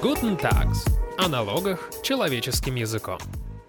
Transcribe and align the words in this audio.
Guten 0.00 0.38
Tags. 0.40 0.88
О 1.16 1.28
налогах 1.28 1.90
человеческим 2.04 2.76
языком. 2.76 3.18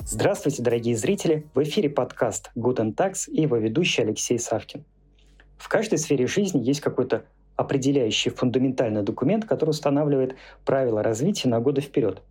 Здравствуйте, 0.05 0.62
дорогие 0.62 0.96
зрители! 0.96 1.47
В 1.55 1.63
эфире 1.63 1.90
подкаст 1.90 2.52
Guten 2.55 2.94
Tax 2.94 3.28
и 3.28 3.42
его 3.42 3.58
ведущий 3.58 4.04
Алексей 4.04 4.38
Савкин. 4.38 4.86
В 5.57 5.68
каждой 5.68 5.97
сфере 5.97 6.28
жизни 6.28 6.62
есть 6.62 6.81
какой-то 6.81 7.23
определяющий 7.55 8.29
фундаментальный 8.29 9.01
документ, 9.01 9.46
который 9.46 9.72
устанавливает 9.72 10.36
правила 10.65 11.01
развития 11.01 11.50
на 11.50 11.60
годы 11.62 11.81
вперед. 11.81 12.22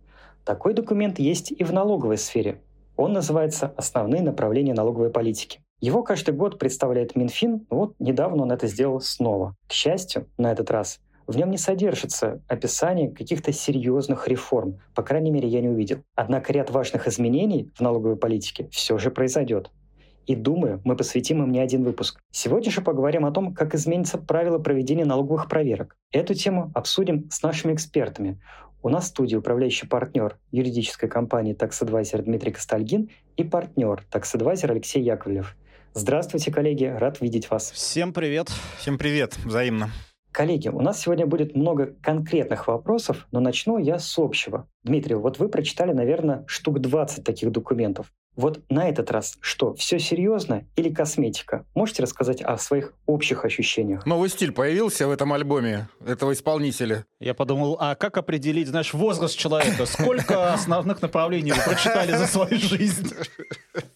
Такой 0.45 0.73
документ 0.73 1.19
есть 1.19 1.51
и 1.51 1.61
в 1.65 1.73
налоговой 1.73 2.17
сфере. 2.17 2.61
Он 2.95 3.11
называется 3.11 3.73
«Основные 3.75 4.21
направления 4.21 4.73
налоговой 4.73 5.09
политики». 5.09 5.59
Его 5.81 6.03
каждый 6.03 6.33
год 6.33 6.57
представляет 6.57 7.17
Минфин, 7.17 7.67
вот 7.69 7.95
недавно 7.99 8.43
он 8.43 8.53
это 8.53 8.67
сделал 8.67 9.01
снова. 9.01 9.57
К 9.67 9.73
счастью, 9.73 10.29
на 10.37 10.53
этот 10.53 10.71
раз 10.71 11.01
в 11.29 11.37
нем 11.37 11.51
не 11.51 11.59
содержится 11.59 12.41
описание 12.47 13.11
каких-то 13.11 13.53
серьезных 13.53 14.27
реформ. 14.27 14.79
По 14.95 15.03
крайней 15.03 15.29
мере, 15.29 15.47
я 15.47 15.61
не 15.61 15.69
увидел. 15.69 15.99
Однако 16.15 16.51
ряд 16.51 16.71
важных 16.71 17.07
изменений 17.07 17.71
в 17.75 17.81
налоговой 17.81 18.15
политике 18.15 18.67
все 18.71 18.97
же 18.97 19.11
произойдет. 19.11 19.69
И 20.25 20.35
думаю, 20.35 20.81
мы 20.83 20.95
посвятим 20.95 21.43
им 21.43 21.51
не 21.51 21.59
один 21.59 21.83
выпуск. 21.83 22.19
Сегодня 22.31 22.71
же 22.71 22.81
поговорим 22.81 23.27
о 23.27 23.31
том, 23.31 23.53
как 23.53 23.75
изменятся 23.75 24.17
правила 24.17 24.57
проведения 24.57 25.05
налоговых 25.05 25.47
проверок. 25.47 25.95
Эту 26.11 26.33
тему 26.33 26.71
обсудим 26.73 27.29
с 27.29 27.43
нашими 27.43 27.73
экспертами. 27.73 28.41
У 28.81 28.89
нас 28.89 29.03
в 29.03 29.07
студии 29.09 29.35
управляющий 29.35 29.85
партнер 29.85 30.39
юридической 30.51 31.09
компании 31.09 31.55
Advisor 31.55 32.23
Дмитрий 32.23 32.53
Костальгин 32.53 33.11
и 33.37 33.43
партнер 33.43 34.03
Advisor 34.11 34.71
Алексей 34.71 35.03
Яковлев– 35.03 35.55
Здравствуйте, 35.95 36.51
коллеги, 36.51 36.85
рад 36.85 37.19
видеть 37.19 37.49
вас. 37.49 37.71
Всем 37.71 38.13
привет. 38.13 38.49
Всем 38.77 38.99
привет, 38.99 39.37
взаимно. 39.43 39.89
Коллеги, 40.31 40.69
у 40.69 40.81
нас 40.81 41.01
сегодня 41.01 41.25
будет 41.25 41.55
много 41.55 41.95
конкретных 42.01 42.67
вопросов, 42.67 43.27
но 43.31 43.39
начну 43.39 43.77
я 43.77 43.99
с 43.99 44.17
общего. 44.17 44.67
Дмитрий, 44.83 45.15
вот 45.15 45.39
вы 45.39 45.49
прочитали, 45.49 45.91
наверное, 45.91 46.45
штук 46.47 46.79
20 46.79 47.23
таких 47.23 47.51
документов. 47.51 48.11
Вот 48.35 48.61
на 48.69 48.87
этот 48.87 49.11
раз 49.11 49.37
что, 49.41 49.73
все 49.73 49.99
серьезно 49.99 50.63
или 50.77 50.89
косметика? 50.93 51.65
Можете 51.75 52.03
рассказать 52.03 52.41
о 52.41 52.57
своих 52.57 52.93
общих 53.05 53.43
ощущениях? 53.43 54.05
Новый 54.05 54.29
стиль 54.29 54.53
появился 54.53 55.07
в 55.07 55.11
этом 55.11 55.33
альбоме 55.33 55.89
этого 56.05 56.31
исполнителя. 56.31 57.05
Я 57.19 57.33
подумал, 57.33 57.75
а 57.81 57.95
как 57.95 58.17
определить, 58.17 58.69
знаешь, 58.69 58.93
возраст 58.93 59.37
человека? 59.37 59.85
Сколько 59.85 60.53
основных 60.53 61.01
направлений 61.01 61.51
вы 61.51 61.61
прочитали 61.65 62.13
за 62.13 62.27
свою 62.27 62.57
жизнь? 62.57 63.13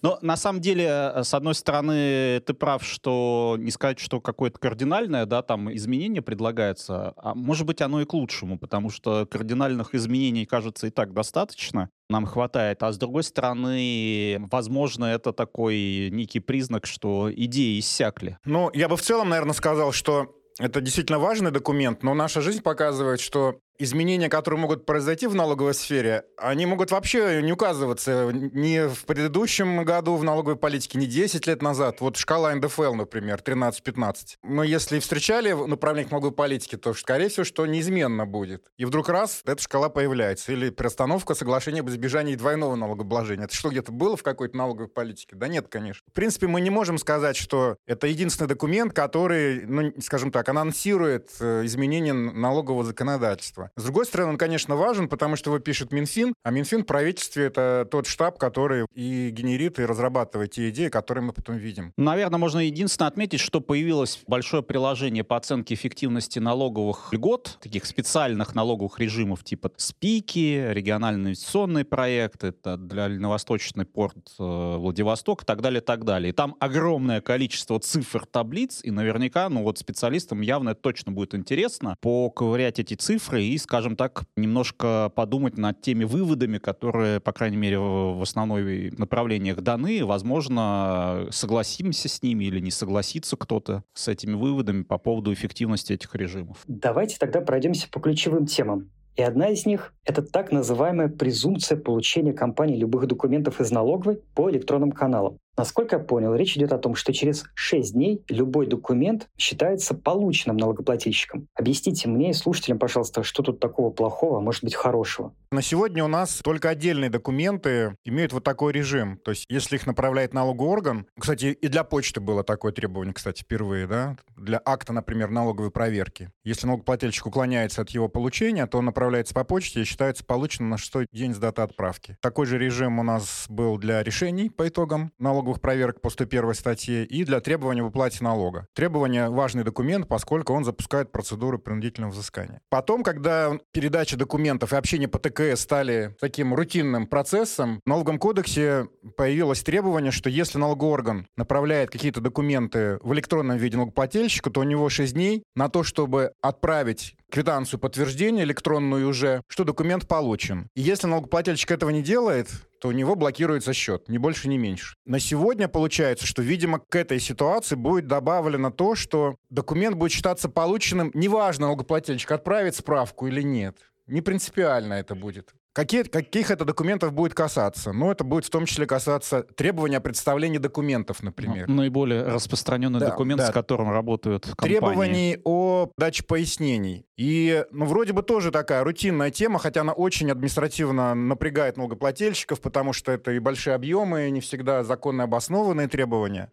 Но 0.04 0.20
на 0.22 0.36
самом 0.36 0.60
деле, 0.62 1.14
с 1.24 1.34
одной 1.34 1.56
стороны, 1.56 2.42
ты 2.42 2.54
прав, 2.54 2.84
что 2.84 3.56
не 3.58 3.72
сказать, 3.72 4.00
что 4.00 4.20
какое-то 4.20 4.60
кардинальное, 4.60 5.26
да, 5.26 5.42
там 5.42 5.74
изменение 5.74 6.22
предлагается, 6.22 7.14
а 7.16 7.34
может 7.34 7.66
быть 7.66 7.82
оно 7.82 8.02
и 8.02 8.06
к 8.06 8.14
лучшему, 8.14 8.60
потому 8.60 8.90
что 8.90 9.26
кардинальных 9.26 9.96
изменений, 9.96 10.46
кажется, 10.46 10.88
и 10.88 10.90
так 10.90 11.14
достаточно 11.14 11.90
нам 12.10 12.26
хватает. 12.26 12.84
А 12.84 12.92
с 12.92 12.98
другой 12.98 13.24
стороны, 13.24 14.46
возможно, 14.52 15.06
это 15.06 15.32
такой 15.32 16.10
некий 16.12 16.42
признак, 16.42 16.86
что 16.86 17.32
идеи 17.34 17.80
иссякли. 17.80 18.38
Ну, 18.44 18.70
я 18.74 18.90
бы 18.90 18.98
в 18.98 19.02
целом, 19.02 19.30
наверное, 19.30 19.54
сказал, 19.54 19.94
что 19.94 20.36
это 20.60 20.82
действительно 20.82 21.18
важный 21.18 21.50
документ, 21.50 22.04
но 22.04 22.14
наша 22.14 22.42
жизнь 22.42 22.62
показывает, 22.62 23.20
что 23.22 23.60
изменения, 23.80 24.30
которые 24.30 24.60
могут 24.60 24.86
произойти 24.86 25.28
в 25.28 25.36
налоговой 25.36 25.74
сфере, 25.74 26.26
они 26.38 26.66
могут 26.66 26.92
вообще 26.92 27.42
не 27.42 27.52
указываться 27.52 28.32
ни 28.32 28.88
в 28.88 29.06
предыдущем 29.06 29.84
году 29.84 30.16
в 30.16 30.24
налоговой 30.24 30.56
политике, 30.56 30.98
ни 31.00 31.06
10 31.06 31.48
лет 31.48 31.62
назад. 31.62 32.02
Вот 32.02 32.18
шкала 32.18 32.54
НДФЛ, 32.54 32.94
например, 32.94 33.42
13-15. 33.44 34.38
Мы 34.44 34.68
если 34.68 35.00
встречали 35.00 35.52
в 35.52 35.68
направлениях 35.68 36.12
налоговой 36.12 36.34
политики, 36.34 36.78
то, 36.78 36.94
скорее 36.94 37.30
всего, 37.30 37.44
что 37.44 37.66
неизменно 37.66 38.26
будет. 38.26 38.72
И 38.78 38.86
вдруг 38.86 39.10
раз 39.10 39.42
эта 39.46 39.62
шкала 39.62 39.90
появляется. 39.90 40.52
Или 40.52 40.70
приостановка 40.70 41.34
соглашения 41.34 41.82
об 41.82 41.90
избежании 41.90 42.36
двойного 42.36 42.76
налогообложения. 42.76 43.46
Это 43.46 43.56
что, 43.56 43.70
где-то 43.70 43.92
было 43.92 44.16
в 44.18 44.24
какой-то 44.24 44.58
налоговой 44.58 44.88
политике? 44.88 45.36
Да 45.36 45.48
нет, 45.48 45.68
конечно. 45.68 46.04
В 46.10 46.14
принципе, 46.14 46.48
мы 46.48 46.62
не 46.62 46.70
можем 46.70 46.98
сказать, 46.98 47.36
что 47.36 47.78
это 47.86 48.08
единственный 48.08 48.48
документ, 48.48 48.94
который, 48.94 49.66
ну, 49.66 49.94
скажем 50.02 50.32
так, 50.32 50.48
анонсирует 50.50 51.32
э, 51.40 51.66
изменение 51.66 52.14
налогового 52.14 52.84
законодательства 52.84 53.63
правительства. 53.64 53.82
С 53.82 53.84
другой 53.84 54.06
стороны, 54.06 54.32
он, 54.32 54.38
конечно, 54.38 54.76
важен, 54.76 55.08
потому 55.08 55.36
что 55.36 55.50
его 55.50 55.60
пишет 55.60 55.92
Минфин, 55.92 56.34
а 56.44 56.52
Минфин 56.52 56.84
в 56.84 56.86
правительстве— 56.86 57.46
это 57.48 57.88
тот 57.90 58.08
штаб, 58.08 58.38
который 58.38 58.86
и 58.94 59.30
генерит, 59.30 59.80
и 59.80 59.86
разрабатывает 59.86 60.52
те 60.52 60.70
идеи, 60.70 60.90
которые 60.90 61.24
мы 61.24 61.34
потом 61.34 61.58
видим. 61.58 61.94
Наверное, 61.98 62.38
можно 62.38 62.60
единственное 62.60 63.08
отметить, 63.08 63.40
что 63.40 63.62
появилось 63.62 64.22
большое 64.28 64.64
приложение 64.64 65.24
по 65.24 65.38
оценке 65.38 65.74
эффективности 65.74 66.40
налоговых 66.40 67.14
льгот, 67.14 67.58
таких 67.62 67.86
специальных 67.86 68.56
налоговых 68.56 69.00
режимов 69.00 69.44
типа 69.44 69.72
СПИКи, 69.76 70.72
региональные 70.72 71.24
инвестиционные 71.24 71.86
проекты, 71.86 72.48
это 72.48 72.78
для 72.78 73.04
Дальневосточный 73.04 73.86
порт 73.86 74.16
э, 74.40 74.76
Владивосток 74.78 75.44
и 75.44 75.46
так 75.46 75.62
далее, 75.62 75.82
и 75.82 75.84
так 75.84 76.06
далее. 76.06 76.30
И 76.30 76.34
там 76.34 76.56
огромное 76.60 77.22
количество 77.22 77.80
цифр, 77.80 78.26
таблиц, 78.26 78.80
и 78.84 78.92
наверняка, 78.92 79.50
ну 79.50 79.64
вот 79.64 79.78
специалистам 79.78 80.42
явно 80.42 80.74
точно 80.74 81.12
будет 81.12 81.36
интересно, 81.36 81.98
поковырять 82.02 82.80
эти 82.80 82.94
цифры 82.96 83.44
и 83.44 83.53
и, 83.54 83.58
скажем 83.58 83.96
так, 83.96 84.24
немножко 84.36 85.12
подумать 85.16 85.58
над 85.58 85.82
теми 85.82 86.04
выводами, 86.04 86.58
которые, 86.58 87.20
по 87.20 87.32
крайней 87.32 87.58
мере, 87.58 87.78
в 87.78 88.22
основной 88.22 88.92
направлениях 88.98 89.62
даны. 89.62 90.04
Возможно, 90.04 91.28
согласимся 91.30 92.10
с 92.10 92.24
ними 92.24 92.46
или 92.46 92.60
не 92.60 92.72
согласится 92.72 93.38
кто-то 93.38 93.84
с 93.94 94.08
этими 94.08 94.34
выводами 94.34 94.84
по 94.84 94.98
поводу 94.98 95.32
эффективности 95.32 95.94
этих 95.94 96.16
режимов. 96.16 96.58
Давайте 96.68 97.18
тогда 97.20 97.42
пройдемся 97.42 97.90
по 97.90 98.00
ключевым 98.00 98.46
темам. 98.46 98.90
И 99.16 99.22
одна 99.22 99.50
из 99.50 99.68
них— 99.68 99.94
это 100.06 100.24
так 100.24 100.52
называемая 100.52 101.08
презумпция 101.08 101.78
получения 101.78 102.34
компании 102.34 102.76
любых 102.76 103.06
документов 103.06 103.62
из 103.62 103.70
налоговой 103.70 104.22
по 104.34 104.50
электронным 104.50 104.92
каналам. 104.92 105.38
Насколько 105.56 105.98
я 105.98 106.04
понял, 106.04 106.34
речь 106.34 106.58
идет 106.58 106.74
о 106.74 106.80
том, 106.80 106.96
что 106.96 107.14
через 107.14 107.46
6 107.54 107.94
дней 107.94 108.24
любой 108.28 108.66
документ 108.66 109.30
считается 109.38 109.94
полученным 109.94 110.58
налогоплательщиком. 110.58 111.48
Объясните 111.54 112.10
мне 112.10 112.32
и 112.32 112.34
слушателям, 112.34 112.80
пожалуйста, 112.80 113.22
что 113.22 113.44
тут 113.44 113.60
такого 113.60 113.92
плохого, 113.92 114.40
а 114.40 114.42
может 114.42 114.64
быть 114.64 114.74
хорошего? 114.74 115.36
На 115.54 115.62
сегодня 115.62 116.04
у 116.04 116.08
нас 116.08 116.42
только 116.44 116.70
отдельные 116.70 117.12
документы 117.12 117.96
имеют 118.04 118.34
вот 118.34 118.44
такой 118.44 118.74
режим. 118.74 119.20
То 119.20 119.30
есть, 119.30 119.46
если 119.50 119.76
их 119.76 119.86
направляет 119.86 120.34
налоговый 120.34 120.70
орган, 120.70 121.06
кстати, 121.20 121.46
и 121.46 121.68
для 121.68 121.84
почты 121.84 122.22
было 122.22 122.44
такое 122.44 122.72
требование, 122.72 123.14
кстати, 123.14 123.44
впервые, 123.44 123.86
да, 123.86 124.18
для 124.36 124.60
акта, 124.66 124.94
например, 124.94 125.30
налоговой 125.30 125.70
проверки. 125.70 126.32
Если 126.44 126.66
налогоплательщик 126.66 127.28
уклоняется 127.28 127.84
от 127.84 127.92
его 127.92 128.10
получения, 128.10 128.66
то 128.66 128.80
он 128.80 128.86
направляется 128.86 129.36
по 129.36 129.44
почте 129.44 129.82
и 129.82 129.84
считается 129.84 130.26
полученным 130.26 130.72
на 130.72 130.80
шестой 130.80 131.06
день 131.12 131.36
с 131.36 131.38
даты 131.38 131.62
отправки. 131.62 132.18
Такой 132.20 132.48
же 132.48 132.58
режим 132.58 132.98
у 132.98 133.04
нас 133.04 133.46
был 133.48 133.78
для 133.78 134.02
решений 134.02 134.50
по 134.50 134.68
итогам 134.68 135.12
налоговых 135.20 135.62
проверок 135.62 136.02
по 136.02 136.10
101 136.10 136.56
статье 136.56 137.06
и 137.06 137.24
для 137.26 137.42
требования 137.42 137.84
в 137.84 137.90
уплате 137.90 138.24
налога. 138.24 138.66
Требование— 138.74 139.30
важный 139.30 139.64
документ, 139.64 140.08
поскольку 140.08 140.54
он 140.54 140.66
запускает 140.66 141.12
процедуру 141.12 141.60
принудительного 141.60 142.10
взыскания. 142.10 142.60
Потом, 142.70 143.04
когда 143.04 143.52
передача 143.72 144.18
документов 144.18 144.74
и 144.74 144.78
общение 144.78 145.08
по 145.08 145.20
ТКС 145.44 145.62
стали 145.62 146.16
таким 146.20 146.54
рутинным 146.54 147.08
процессом, 147.08 147.82
в 147.86 147.90
налоговом 147.90 148.20
кодексе 148.20 148.88
появилось 149.18 149.64
требование, 149.64 150.12
что 150.12 150.30
если 150.30 150.58
налоговый 150.58 150.92
орган 150.92 151.28
направляет 151.36 151.90
какие-то 151.90 152.22
документы 152.22 153.00
в 153.02 153.14
электронном 153.14 153.58
виде 153.58 153.78
налогоплательщику, 153.78 154.50
то 154.50 154.62
у 154.62 154.64
него 154.64 154.90
6 154.90 155.14
дней 155.14 155.44
на 155.56 155.70
то, 155.70 155.84
чтобы 155.84 156.34
отправить 156.42 157.16
квитанцию 157.32 157.80
подтверждения 157.80 158.44
электронную 158.44 159.08
уже, 159.08 159.42
что 159.48 159.64
документ 159.64 160.08
получен. 160.08 160.68
И 160.76 160.82
если 160.82 161.08
налогоплательщик 161.08 161.72
этого 161.72 161.90
не 161.90 162.04
делает, 162.04 162.48
то 162.80 162.90
у 162.90 162.92
него 162.92 163.16
блокируется 163.16 163.74
счет, 163.74 164.10
ни 164.10 164.18
больше, 164.18 164.50
ни 164.50 164.58
меньше. 164.58 164.96
На 165.06 165.20
сегодня 165.20 165.68
получается, 165.68 166.28
что, 166.28 166.42
видимо, 166.42 166.80
к 166.80 166.96
этой 166.96 167.20
ситуации 167.20 167.76
будет 167.76 168.08
добавлено 168.08 168.72
то, 168.72 168.94
что 168.94 169.38
документ 169.50 169.96
будет 169.96 170.12
считаться 170.12 170.50
полученным, 170.50 171.10
неважно, 171.14 171.68
налогоплательщик 171.68 172.30
отправит 172.32 172.76
справку 172.76 173.28
или 173.28 173.42
нет. 173.42 173.78
Не 174.08 174.22
принципиально 174.22 174.94
это 174.96 175.16
будет. 175.16 175.54
Какие, 175.74 176.04
каких 176.04 176.52
это 176.52 176.66
документов 176.66 177.14
будет 177.14 177.34
касаться? 177.34 177.94
Ну, 177.94 178.12
это 178.12 178.24
будет 178.24 178.46
в 178.46 178.52
том 178.52 178.68
числе 178.68 178.86
касаться 178.86 179.42
требования 179.42 179.98
о 179.98 180.02
представлении 180.02 180.60
документов, 180.60 181.24
например. 181.24 181.68
Ну, 181.68 181.76
наиболее 181.76 182.24
распространенный 182.26 183.00
да, 183.00 183.10
документ, 183.10 183.40
да. 183.40 183.48
с 183.48 183.52
которым 183.52 183.90
работают 183.92 184.46
компании. 184.46 184.76
Требований 184.76 185.42
о 185.44 185.90
даче 185.98 186.24
пояснений. 186.24 187.08
И, 187.18 187.66
ну, 187.72 187.86
вроде 187.86 188.14
бы 188.14 188.22
тоже 188.22 188.52
такая 188.52 188.84
рутинная 188.84 189.32
тема, 189.32 189.58
хотя 189.58 189.82
она 189.82 189.94
очень 189.94 190.30
административно 190.30 191.16
напрягает 191.16 191.78
налогоплательщиков, 191.78 192.62
потому 192.62 192.94
что 192.94 193.12
это 193.12 193.32
и 193.32 193.40
большие 193.40 193.74
объемы, 193.74 194.28
и 194.28 194.32
не 194.32 194.42
всегда 194.42 194.84
законно 194.84 195.24
обоснованные 195.24 195.88
требования. 195.88 196.52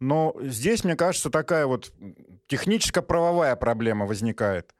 Но 0.00 0.34
здесь, 0.42 0.82
мне 0.82 0.96
кажется, 0.96 1.30
такая 1.30 1.66
вот 1.66 1.92
техническо-правовая 2.48 3.54
проблема 3.54 4.06
возникает. 4.06 4.74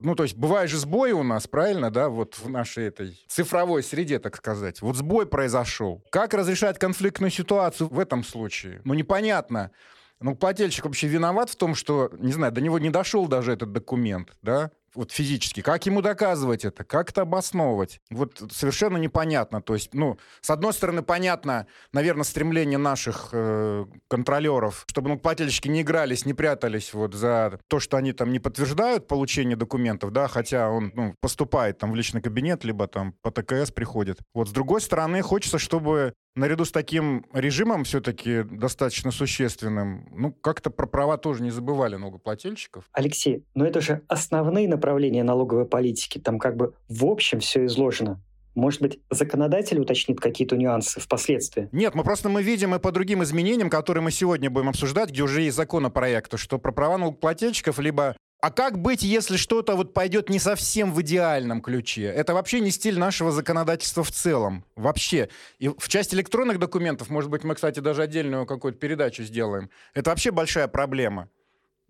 Ну, 0.00 0.14
то 0.14 0.22
есть 0.22 0.36
бывают 0.36 0.70
же 0.70 0.78
сбои 0.78 1.10
у 1.10 1.24
нас, 1.24 1.48
правильно, 1.48 1.90
да, 1.90 2.08
вот 2.08 2.36
в 2.38 2.48
нашей 2.48 2.86
этой 2.86 3.20
цифровой 3.26 3.82
среде, 3.82 4.20
так 4.20 4.36
сказать. 4.36 4.80
Вот 4.80 4.96
сбой 4.96 5.26
произошел. 5.26 6.04
Как 6.10 6.34
разрешать 6.34 6.78
конфликтную 6.78 7.30
ситуацию 7.30 7.88
в 7.88 7.98
этом 7.98 8.22
случае? 8.22 8.80
Ну, 8.84 8.94
непонятно. 8.94 9.72
Ну, 10.20 10.36
плательщик 10.36 10.84
вообще 10.84 11.08
виноват 11.08 11.50
в 11.50 11.56
том, 11.56 11.74
что, 11.74 12.10
не 12.18 12.32
знаю, 12.32 12.52
до 12.52 12.60
него 12.60 12.78
не 12.78 12.90
дошел 12.90 13.26
даже 13.26 13.52
этот 13.52 13.72
документ, 13.72 14.36
да? 14.42 14.70
Вот 14.98 15.12
физически. 15.12 15.60
Как 15.60 15.86
ему 15.86 16.02
доказывать 16.02 16.64
это? 16.64 16.82
Как 16.82 17.10
это 17.10 17.22
обосновывать? 17.22 18.00
Вот 18.10 18.42
совершенно 18.50 18.96
непонятно. 18.96 19.62
То 19.62 19.74
есть, 19.74 19.94
ну, 19.94 20.18
с 20.40 20.50
одной 20.50 20.72
стороны, 20.72 21.02
понятно, 21.02 21.68
наверное, 21.92 22.24
стремление 22.24 22.78
наших 22.78 23.28
э, 23.30 23.86
контролеров, 24.08 24.84
чтобы 24.88 25.10
налогоплательщики 25.10 25.68
не 25.68 25.82
игрались, 25.82 26.26
не 26.26 26.34
прятались 26.34 26.92
вот 26.94 27.14
за 27.14 27.60
то, 27.68 27.78
что 27.78 27.96
они 27.96 28.12
там 28.12 28.32
не 28.32 28.40
подтверждают 28.40 29.06
получение 29.06 29.56
документов, 29.56 30.10
да, 30.10 30.26
хотя 30.26 30.68
он 30.68 30.90
ну, 30.96 31.14
поступает 31.20 31.78
там 31.78 31.92
в 31.92 31.94
личный 31.94 32.20
кабинет, 32.20 32.64
либо 32.64 32.88
там 32.88 33.14
по 33.22 33.30
ТКС 33.30 33.70
приходит. 33.70 34.18
Вот 34.34 34.48
с 34.48 34.52
другой 34.52 34.80
стороны, 34.80 35.22
хочется, 35.22 35.60
чтобы 35.60 36.12
наряду 36.34 36.64
с 36.64 36.72
таким 36.72 37.24
режимом 37.32 37.84
все-таки 37.84 38.42
достаточно 38.42 39.10
существенным, 39.10 40.08
ну, 40.10 40.32
как-то 40.32 40.70
про 40.70 40.86
права 40.86 41.18
тоже 41.18 41.42
не 41.42 41.50
забывали 41.50 41.96
налогоплательщиков. 41.96 42.84
Алексей, 42.92 43.44
но 43.54 43.66
это 43.66 43.80
же 43.80 44.02
основные 44.08 44.68
направления 44.68 44.87
налоговой 45.22 45.66
политики. 45.66 46.18
Там 46.18 46.38
как 46.38 46.56
бы 46.56 46.74
в 46.88 47.04
общем 47.04 47.40
все 47.40 47.66
изложено. 47.66 48.20
Может 48.54 48.82
быть, 48.82 48.98
законодатель 49.08 49.78
уточнит 49.78 50.20
какие-то 50.20 50.56
нюансы 50.56 50.98
впоследствии? 50.98 51.68
Нет, 51.70 51.94
мы 51.94 52.02
просто 52.02 52.28
мы 52.28 52.42
видим 52.42 52.74
и 52.74 52.80
по 52.80 52.90
другим 52.90 53.22
изменениям, 53.22 53.70
которые 53.70 54.02
мы 54.02 54.10
сегодня 54.10 54.50
будем 54.50 54.68
обсуждать, 54.68 55.10
где 55.10 55.22
уже 55.22 55.42
есть 55.42 55.56
законопроекты, 55.56 56.38
что 56.38 56.58
про 56.58 56.72
права 56.72 56.98
налогоплательщиков 56.98 57.78
либо 57.78 58.16
а 58.40 58.52
как 58.52 58.78
быть, 58.78 59.02
если 59.02 59.36
что-то 59.36 59.74
вот 59.74 59.92
пойдет 59.92 60.28
не 60.28 60.38
совсем 60.38 60.92
в 60.92 61.02
идеальном 61.02 61.60
ключе? 61.60 62.04
Это 62.04 62.34
вообще 62.34 62.60
не 62.60 62.70
стиль 62.70 62.96
нашего 62.96 63.32
законодательства 63.32 64.04
в 64.04 64.12
целом. 64.12 64.64
Вообще. 64.76 65.28
И 65.58 65.68
в 65.68 65.88
части 65.88 66.14
электронных 66.14 66.60
документов, 66.60 67.10
может 67.10 67.30
быть, 67.30 67.42
мы, 67.42 67.56
кстати, 67.56 67.80
даже 67.80 68.02
отдельную 68.02 68.46
какую-то 68.46 68.78
передачу 68.78 69.24
сделаем. 69.24 69.70
Это 69.92 70.10
вообще 70.10 70.30
большая 70.30 70.68
проблема. 70.68 71.28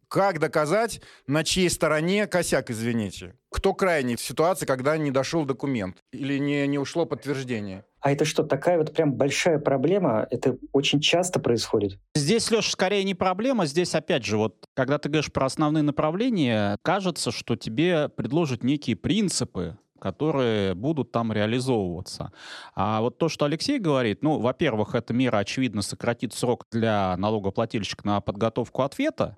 Как 0.08 0.38
доказать, 0.38 1.02
на 1.26 1.44
чьей 1.44 1.68
стороне 1.68 2.26
косяк, 2.26 2.70
извините? 2.70 3.34
Кто 3.50 3.74
крайний 3.74 4.16
в 4.16 4.22
ситуации, 4.22 4.64
когда 4.64 4.96
не 4.96 5.10
дошел 5.10 5.44
документ 5.44 5.98
или 6.12 6.38
не, 6.38 6.66
не 6.66 6.78
ушло 6.78 7.04
подтверждение? 7.04 7.84
А 8.00 8.12
это 8.12 8.24
что, 8.24 8.42
такая 8.42 8.78
вот 8.78 8.94
прям 8.94 9.12
большая 9.12 9.58
проблема? 9.58 10.26
Это 10.30 10.56
очень 10.72 11.00
часто 11.00 11.40
происходит? 11.40 11.98
Здесь, 12.14 12.50
Леша, 12.50 12.70
скорее 12.70 13.04
не 13.04 13.14
проблема. 13.14 13.66
Здесь, 13.66 13.94
опять 13.94 14.24
же, 14.24 14.38
вот, 14.38 14.64
когда 14.74 14.96
ты 14.96 15.10
говоришь 15.10 15.30
про 15.30 15.44
основные 15.44 15.82
направления, 15.82 16.78
кажется, 16.82 17.30
что 17.30 17.56
тебе 17.56 18.08
предложат 18.08 18.64
некие 18.64 18.96
принципы, 18.96 19.76
которые 20.00 20.74
будут 20.74 21.12
там 21.12 21.34
реализовываться. 21.34 22.32
А 22.74 23.02
вот 23.02 23.18
то, 23.18 23.28
что 23.28 23.44
Алексей 23.44 23.78
говорит, 23.78 24.22
ну, 24.22 24.38
во-первых, 24.38 24.94
эта 24.94 25.12
мера, 25.12 25.38
очевидно, 25.38 25.82
сократит 25.82 26.32
срок 26.32 26.64
для 26.70 27.14
налогоплательщика 27.18 28.06
на 28.06 28.20
подготовку 28.22 28.82
ответа, 28.82 29.36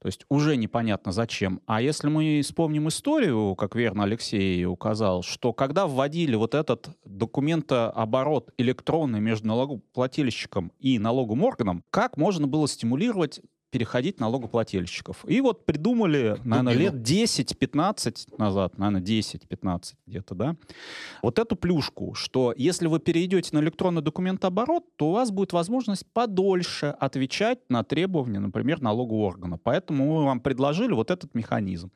то 0.00 0.06
есть 0.06 0.24
уже 0.30 0.56
непонятно 0.56 1.12
зачем. 1.12 1.60
А 1.66 1.82
если 1.82 2.08
мы 2.08 2.40
вспомним 2.42 2.88
историю, 2.88 3.54
как 3.54 3.76
верно 3.76 4.04
Алексей 4.04 4.64
указал, 4.64 5.22
что 5.22 5.52
когда 5.52 5.86
вводили 5.86 6.36
вот 6.36 6.54
этот 6.54 6.88
документооборот 7.04 8.50
электронный 8.56 9.20
между 9.20 9.48
налогоплательщиком 9.48 10.72
и 10.78 10.98
налоговым 10.98 11.44
органом, 11.44 11.84
как 11.90 12.16
можно 12.16 12.46
было 12.46 12.66
стимулировать 12.66 13.40
переходить 13.70 14.20
налогоплательщиков. 14.20 15.24
И 15.26 15.40
вот 15.40 15.64
придумали, 15.64 16.40
наверное, 16.44 16.74
лет 16.74 16.94
10-15 16.94 18.36
назад, 18.38 18.78
наверное, 18.78 19.02
10-15 19.02 19.94
где-то, 20.06 20.34
да, 20.34 20.56
вот 21.22 21.38
эту 21.38 21.56
плюшку, 21.56 22.14
что 22.14 22.52
если 22.56 22.86
вы 22.86 22.98
перейдете 22.98 23.50
на 23.52 23.60
электронный 23.60 24.02
документооборот, 24.02 24.84
то 24.96 25.08
у 25.08 25.12
вас 25.12 25.30
будет 25.30 25.52
возможность 25.52 26.04
подольше 26.12 26.86
отвечать 26.86 27.58
на 27.68 27.84
требования, 27.84 28.40
например, 28.40 28.80
налогового 28.80 29.26
органа. 29.26 29.58
Поэтому 29.58 30.04
мы 30.04 30.24
вам 30.24 30.40
предложили 30.40 30.92
вот 30.92 31.10
этот 31.10 31.34
механизм. 31.34 31.90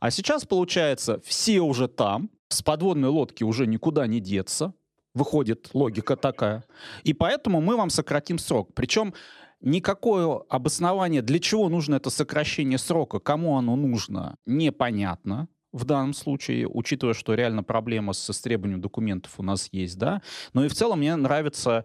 А 0.00 0.10
сейчас, 0.10 0.44
получается, 0.44 1.20
все 1.24 1.60
уже 1.60 1.88
там, 1.88 2.30
с 2.48 2.62
подводной 2.62 3.08
лодки 3.08 3.44
уже 3.44 3.66
никуда 3.66 4.06
не 4.06 4.20
деться, 4.20 4.72
выходит 5.14 5.70
логика 5.74 6.16
такая. 6.16 6.64
И 7.02 7.12
поэтому 7.12 7.60
мы 7.60 7.76
вам 7.76 7.90
сократим 7.90 8.38
срок. 8.38 8.70
Причем 8.74 9.12
Никакое 9.60 10.40
обоснование, 10.48 11.22
для 11.22 11.38
чего 11.40 11.68
нужно 11.68 11.96
это 11.96 12.10
сокращение 12.10 12.78
срока, 12.78 13.18
кому 13.18 13.56
оно 13.56 13.76
нужно, 13.76 14.36
непонятно 14.46 15.48
в 15.72 15.84
данном 15.84 16.14
случае, 16.14 16.66
учитывая, 16.66 17.14
что 17.14 17.34
реально 17.34 17.62
проблема 17.62 18.12
с 18.12 18.30
истребованием 18.30 18.80
документов 18.80 19.34
у 19.38 19.42
нас 19.42 19.68
есть, 19.72 19.98
да. 19.98 20.22
Но 20.54 20.64
и 20.64 20.68
в 20.68 20.74
целом 20.74 21.00
мне 21.00 21.14
нравится 21.16 21.84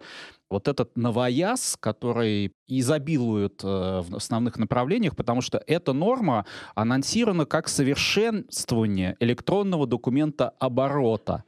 вот 0.50 0.68
этот 0.68 0.96
новояз, 0.96 1.76
который 1.80 2.52
изобилует 2.68 3.62
э, 3.62 3.66
в 3.66 4.14
основных 4.14 4.56
направлениях, 4.56 5.16
потому 5.16 5.40
что 5.40 5.62
эта 5.66 5.92
норма 5.92 6.46
анонсирована 6.74 7.44
как 7.44 7.68
совершенствование 7.68 9.16
электронного 9.20 9.86
документа 9.86 10.50
оборота. 10.60 11.44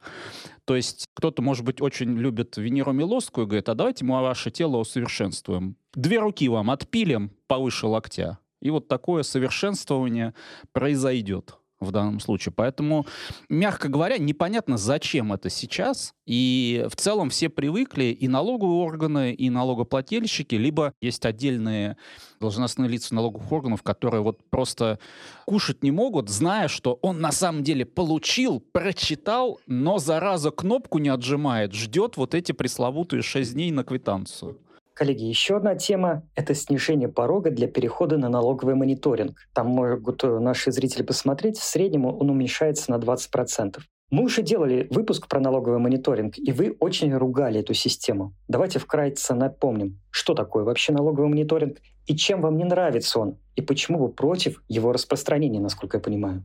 То 0.67 0.75
есть 0.75 1.07
кто-то, 1.13 1.41
может 1.41 1.63
быть, 1.63 1.81
очень 1.81 2.17
любит 2.17 2.57
Венеру 2.57 2.91
Милосскую 2.91 3.45
и 3.45 3.47
говорит, 3.47 3.69
а 3.69 3.73
давайте 3.73 4.03
мы 4.03 4.21
ваше 4.21 4.51
тело 4.51 4.75
усовершенствуем. 4.75 5.77
Две 5.93 6.19
руки 6.19 6.49
вам 6.49 6.69
отпилим 6.69 7.31
повыше 7.47 7.87
локтя. 7.87 8.39
И 8.61 8.69
вот 8.69 8.89
такое 8.89 9.23
совершенствование 9.23 10.33
произойдет 10.73 11.55
в 11.79 11.91
данном 11.91 12.19
случае. 12.19 12.53
Поэтому, 12.55 13.05
мягко 13.49 13.87
говоря, 13.87 14.17
непонятно, 14.17 14.77
зачем 14.77 15.33
это 15.33 15.49
сейчас. 15.49 16.13
И 16.25 16.85
в 16.89 16.95
целом 16.95 17.29
все 17.29 17.49
привыкли, 17.49 18.05
и 18.05 18.27
налоговые 18.27 18.79
органы, 18.79 19.33
и 19.33 19.49
налогоплательщики, 19.49 20.55
либо 20.55 20.93
есть 21.01 21.25
отдельные 21.25 21.97
должностные 22.39 22.89
лица 22.89 23.15
налоговых 23.15 23.51
органов, 23.51 23.83
которые 23.83 24.21
вот 24.21 24.39
просто 24.49 24.99
кушать 25.45 25.83
не 25.83 25.91
могут, 25.91 26.29
зная, 26.29 26.67
что 26.67 26.99
он 27.01 27.19
на 27.21 27.31
самом 27.31 27.63
деле 27.63 27.85
получил, 27.85 28.59
прочитал, 28.59 29.59
но 29.67 29.97
зараза 29.97 30.51
кнопку 30.51 30.99
не 30.99 31.09
отжимает, 31.09 31.73
ждет 31.73 32.17
вот 32.17 32.35
эти 32.35 32.51
пресловутые 32.51 33.21
6 33.21 33.53
дней 33.53 33.71
на 33.71 33.83
квитанцию. 33.83 34.57
Коллеги, 34.97 35.25
еще 35.25 35.57
одна 35.57 35.75
тема– 35.75 36.23
это 36.35 36.55
снижение 36.55 37.07
порога 37.07 37.51
для 37.51 37.67
перехода 37.67 38.17
на 38.17 38.29
налоговый 38.29 38.73
мониторинг. 38.73 39.37
Там 39.53 39.67
могут 39.67 40.23
э, 40.23 40.39
наши 40.39 40.71
зрители 40.71 41.03
посмотреть, 41.03 41.59
в 41.59 41.63
среднем 41.63 42.05
он 42.07 42.31
уменьшается 42.31 42.89
на 42.89 42.95
20%. 42.95 43.77
Мы 44.09 44.23
уже 44.23 44.41
делали 44.41 44.87
выпуск 44.89 45.27
про 45.27 45.39
налоговый 45.39 45.77
мониторинг, 45.77 46.39
и 46.39 46.51
вы 46.51 46.75
очень 46.79 47.13
ругали 47.13 47.59
эту 47.59 47.75
систему. 47.75 48.33
Давайте 48.47 48.79
вкратце 48.79 49.35
напомним, 49.35 49.99
что 50.09 50.33
такое 50.33 50.63
вообще 50.63 50.93
налоговый 50.93 51.29
мониторинг 51.29 51.77
и 52.07 52.15
чем 52.15 52.41
вам 52.41 52.57
не 52.57 52.63
нравится 52.63 53.19
он, 53.19 53.37
и 53.55 53.61
почему 53.61 53.99
вы 53.99 54.09
против 54.09 54.63
его 54.67 54.93
распространения, 54.93 55.59
насколько 55.59 55.97
я 55.97 56.01
понимаю. 56.01 56.43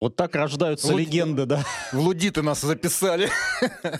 Вот 0.00 0.16
так 0.16 0.34
рождаются 0.34 0.88
Луд... 0.88 1.00
легенды, 1.00 1.46
да. 1.46 1.64
В 1.92 1.98
лудиты 1.98 2.42
нас 2.42 2.60
записали. 2.60 3.28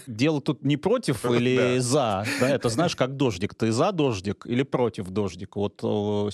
Дело 0.07 0.41
тут 0.41 0.65
не 0.65 0.77
против 0.77 1.25
или 1.31 1.79
за. 1.79 2.27
Да, 2.41 2.49
это 2.49 2.69
знаешь, 2.69 2.97
как 2.97 3.17
дождик. 3.17 3.55
Ты 3.55 3.73
за 3.73 3.93
дождик 3.93 4.45
или 4.47 4.63
против 4.63 5.09
дождика? 5.11 5.59
Вот 5.59 5.79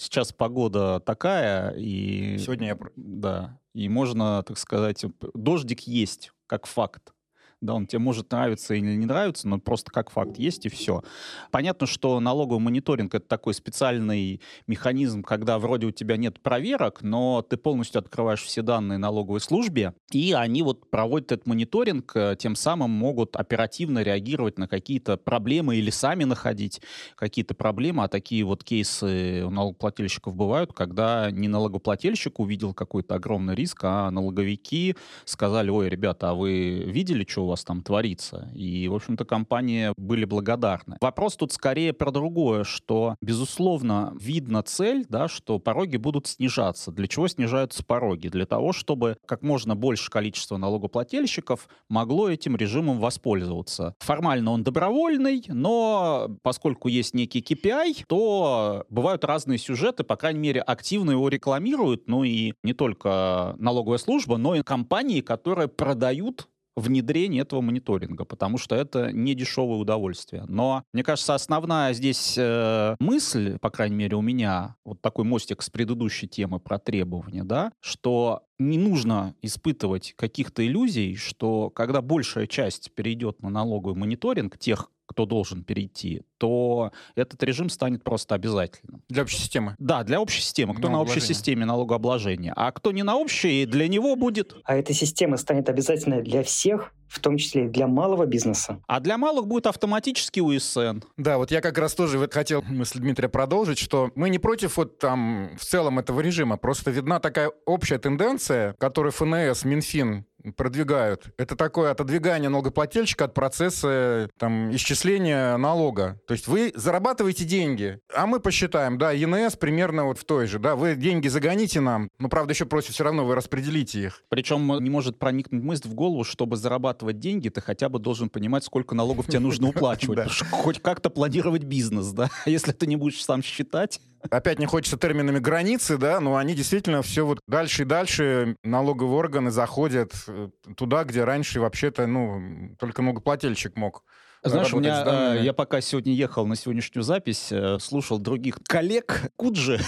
сейчас 0.01 0.33
погода 0.33 1.01
такая, 1.01 1.71
и... 1.77 2.39
Сегодня 2.39 2.69
я... 2.69 2.79
Да. 2.97 3.61
И 3.75 3.89
можно, 3.89 4.43
так 4.43 4.59
сказать, 4.59 5.05
дождик 5.35 5.81
есть, 5.81 6.33
как 6.47 6.67
факт 6.67 7.13
да, 7.61 7.75
он 7.75 7.87
тебе 7.87 7.99
может 7.99 8.31
нравиться 8.31 8.75
или 8.75 8.97
не 8.97 9.07
нравиться, 9.07 9.47
но 9.47 9.59
просто 9.59 9.91
как 9.91 10.11
факт 10.11 10.39
есть 10.39 10.65
и 10.65 10.69
все. 10.69 11.03
Понятно, 11.51 11.87
что 11.87 12.19
налоговый 12.19 12.61
мониторинг— 12.61 13.15
это 13.15 13.27
такой 13.27 13.53
специальный 13.53 14.41
механизм, 14.67 15.23
когда 15.23 15.59
вроде 15.59 15.87
у 15.87 15.91
тебя 15.91 16.17
нет 16.17 16.41
проверок, 16.41 17.03
но 17.03 17.43
ты 17.43 17.57
полностью 17.59 17.99
открываешь 17.99 18.43
все 18.43 18.63
данные 18.63 18.99
налоговой 18.99 19.41
службе, 19.41 19.95
и 20.11 20.33
они 20.33 20.63
вот 20.63 20.89
проводят 20.91 21.33
этот 21.33 21.47
мониторинг, 21.47 22.13
э, 22.15 22.37
тем 22.39 22.55
самым 22.55 22.91
могут 22.91 23.37
оперативно 23.37 24.03
реагировать 24.03 24.59
на 24.59 24.67
какие-то 24.67 25.19
проблемы 25.19 25.77
или 25.77 25.91
сами 25.91 26.25
находить 26.25 26.81
какие-то 27.15 27.55
проблемы, 27.55 28.05
а 28.05 28.09
такие 28.09 28.43
вот 28.45 28.65
кейсы 28.65 29.45
у 29.45 29.51
налогоплательщиков 29.51 30.35
бывают, 30.35 30.73
когда 30.73 31.31
не 31.31 31.49
налогоплательщик 31.49 32.41
увидел 32.41 32.73
какой-то 32.73 33.17
огромный 33.17 33.55
риск, 33.55 33.81
а 33.85 34.11
налоговики 34.11 34.97
сказали, 35.27 35.69
ой, 35.69 35.91
ребята, 35.91 36.31
а 36.31 36.35
вы 36.35 36.85
видели, 36.87 37.27
что 37.29 37.50
вас 37.51 37.65
там 37.65 37.83
творится. 37.83 38.51
И, 38.55 38.89
в 38.89 38.95
общем-то, 38.95 39.25
компании 39.25 39.93
были 39.97 40.25
благодарны. 40.25 40.97
Вопрос 41.01 41.37
тут 41.37 41.53
скорее 41.53 41.93
про 41.93 42.11
другое, 42.11 42.65
что, 42.65 43.17
безусловно, 43.21 44.15
видно 44.19 44.63
цель, 44.63 45.05
да, 45.09 45.29
что 45.29 45.59
пороги 45.59 45.97
будут 45.97 46.27
снижаться. 46.27 46.93
Для 46.93 47.07
чего 47.07 47.29
снижаются 47.29 47.85
пороги? 47.85 48.29
Для 48.29 48.47
того, 48.47 48.73
чтобы 48.73 49.17
как 49.27 49.43
можно 49.43 49.77
больше 49.77 50.11
количество 50.11 50.57
налогоплательщиков 50.57 51.69
могло 51.89 52.29
этим 52.29 52.57
режимом 52.57 52.99
воспользоваться. 53.01 53.95
Формально 54.01 54.53
он 54.53 54.63
добровольный, 54.63 55.45
но 55.49 56.29
поскольку 56.43 56.89
есть 56.89 57.15
некий 57.15 57.41
KPI, 57.41 58.05
то 58.07 58.85
бывают 58.89 59.25
разные 59.25 59.59
сюжеты, 59.59 60.05
по 60.05 60.17
крайней 60.17 60.41
мере, 60.41 60.61
активно 60.61 61.13
его 61.13 61.29
рекламируют, 61.29 62.09
ну 62.09 62.25
и 62.25 62.55
не 62.63 62.73
только 62.73 63.55
налоговая 63.59 63.99
служба, 63.99 64.37
но 64.37 64.55
и 64.55 64.63
компании, 64.63 65.21
которые 65.21 65.69
продают 65.69 66.49
внедрение 66.77 67.43
этого 67.43 67.61
мониторинга, 67.61 68.25
потому 68.25 68.59
что 68.59 68.75
это 68.75 69.13
не 69.13 69.35
дешевое 69.35 69.79
удовольствие. 69.79 70.45
Но, 70.47 70.85
мне 70.93 71.03
кажется, 71.03 71.35
основная 71.35 71.93
здесь 71.93 72.37
э, 72.39 72.97
мысль, 73.01 73.59
по 73.59 73.71
крайней 73.71 73.97
мере 73.97 74.17
у 74.17 74.23
меня, 74.23 74.77
вот 74.85 75.01
такой 75.01 75.25
мостик 75.25 75.63
с 75.63 75.71
предыдущей 75.71 76.29
темы 76.29 76.61
про 76.61 76.79
требования, 76.79 77.45
да, 77.45 77.73
что 77.81 78.45
не 78.59 78.79
нужно 78.79 79.35
испытывать 79.43 80.15
каких-то 80.17 80.67
иллюзий, 80.67 81.17
что 81.17 81.71
когда 81.71 82.03
большая 82.03 82.47
часть 82.47 82.93
перейдет 82.95 83.43
на 83.43 83.49
налоговый 83.49 83.97
мониторинг 83.97 84.59
тех, 84.59 84.91
кто 85.11 85.27
должен 85.27 85.65
перейти, 85.65 86.23
то 86.39 86.93
этот 87.17 87.43
режим 87.43 87.69
станет 87.69 88.05
просто 88.05 88.37
обязательным. 88.37 89.03
Для 89.09 89.23
общей 89.23 89.39
системы? 89.39 89.75
Да, 89.79 90.05
для 90.05 90.21
общей 90.21 90.41
системы. 90.41 90.73
Кто 90.75 90.89
на 90.89 91.01
общей 91.01 91.19
системе 91.19 91.67
налогообложения, 91.67 92.53
а 92.55 92.71
кто 92.71 92.93
не 92.93 93.03
на 93.03 93.17
общей, 93.17 93.67
для 93.67 93.89
него 93.89 94.15
будет... 94.15 94.55
А 94.65 94.77
эта 94.77 94.95
система 94.95 95.37
станет 95.37 95.69
обязательной 95.69 96.23
для 96.23 96.45
всех, 96.45 96.93
в 97.09 97.19
том 97.19 97.39
числе 97.39 97.67
и 97.67 97.69
для 97.69 97.89
малого 97.89 98.25
бизнеса. 98.25 98.81
А 98.87 99.01
для 99.01 99.19
малых 99.19 99.49
будет 99.49 99.67
автоматически 99.67 100.39
УСН. 100.39 101.01
Да, 101.17 101.39
вот 101.39 101.51
я 101.51 101.61
как 101.61 101.77
раз 101.77 101.95
тоже 101.95 102.29
хотел 102.29 102.63
мысль 102.63 103.01
Дмитрия 103.01 103.29
продолжить, 103.29 103.79
что 103.79 104.13
мы 104.15 104.31
не 104.31 104.39
против 104.39 104.77
вот 104.77 105.01
там 105.01 105.57
в 105.59 105.65
целом 105.65 105.99
этого 105.99 106.21
режима, 106.21 106.57
просто 106.57 106.93
видна 106.93 107.19
такая 107.19 107.51
общая 107.67 107.99
тенденция, 107.99 108.75
которую 108.79 109.11
ФНС, 109.11 109.65
Минфин 109.65 110.25
продвигают. 110.57 111.33
Это 111.37 111.57
такое 111.57 111.91
отодвигание 111.91 112.49
налогоплательщика 112.49 113.25
от 113.25 113.35
процесса 113.35 114.29
там, 114.39 114.75
исчисления 114.75 115.57
налога. 115.57 116.21
То 116.27 116.33
есть 116.33 116.47
вы 116.47 116.73
зарабатываете 116.75 117.45
деньги, 117.45 118.01
а 118.15 118.27
мы 118.27 118.41
посчитаем, 118.41 118.99
да, 118.99 119.13
ЕНС 119.13 119.57
примерно 119.57 120.05
вот 120.05 120.19
в 120.19 120.25
той 120.25 120.47
же, 120.47 120.59
да, 120.59 120.77
вы 120.77 120.95
деньги 120.95 121.29
загоните 121.29 121.81
нам, 121.81 122.09
но, 122.19 122.29
правда, 122.29 122.53
еще 122.53 122.67
просят 122.67 122.93
все 122.93 123.05
равно 123.05 123.25
вы 123.25 123.35
распределите 123.35 124.03
их. 124.03 124.23
Причем 124.29 124.83
не 124.83 124.91
может 124.91 125.19
проникнуть 125.19 125.63
мысль 125.63 125.89
в 125.89 125.95
голову, 125.95 126.25
чтобы 126.25 126.57
зарабатывать 126.57 127.19
деньги, 127.19 127.49
ты 127.49 127.61
хотя 127.61 127.89
бы 127.89 127.99
должен 127.99 128.29
понимать, 128.29 128.65
сколько 128.65 128.95
налогов 128.95 129.27
тебе 129.27 129.41
нужно 129.41 129.69
уплачивать. 129.71 130.31
Хоть 130.51 130.81
как-то 130.81 131.11
планировать 131.11 131.65
бизнес, 131.65 132.09
да, 132.13 132.31
если 132.47 132.73
ты 132.73 132.87
не 132.87 132.97
будешь 132.97 133.25
сам 133.25 133.43
считать. 133.43 134.01
Опять 134.29 134.59
не 134.59 134.67
хочется 134.67 134.99
терминами 134.99 135.39
границы, 135.39 135.97
да, 135.97 136.21
но 136.21 136.37
они 136.37 136.55
действительно 136.55 137.01
все 137.03 137.25
вот 137.25 137.41
дальше 137.47 137.83
и 137.83 137.87
дальше 137.87 138.57
налоговые 138.63 139.17
органы 139.17 139.51
заходят 139.51 140.13
э, 140.27 140.51
туда, 140.77 141.05
где 141.05 141.25
раньше 141.25 141.61
вообще-то, 141.61 142.07
ну, 142.07 142.75
только 142.79 143.01
налогоплательщик 143.01 143.77
мог 143.77 144.05
знаешь, 144.43 144.73
у 144.73 144.79
меня, 144.79 145.35
э, 145.37 145.45
я 145.45 145.53
пока 145.53 145.83
сегодня 145.83 146.15
ехал 146.15 146.47
на 146.47 146.57
сегодняшнюю 146.57 147.03
запись, 147.03 147.49
э, 147.51 147.79
слушал 147.79 148.19
других 148.19 148.59
коллег 148.67 149.31
Куджи, 149.37 149.79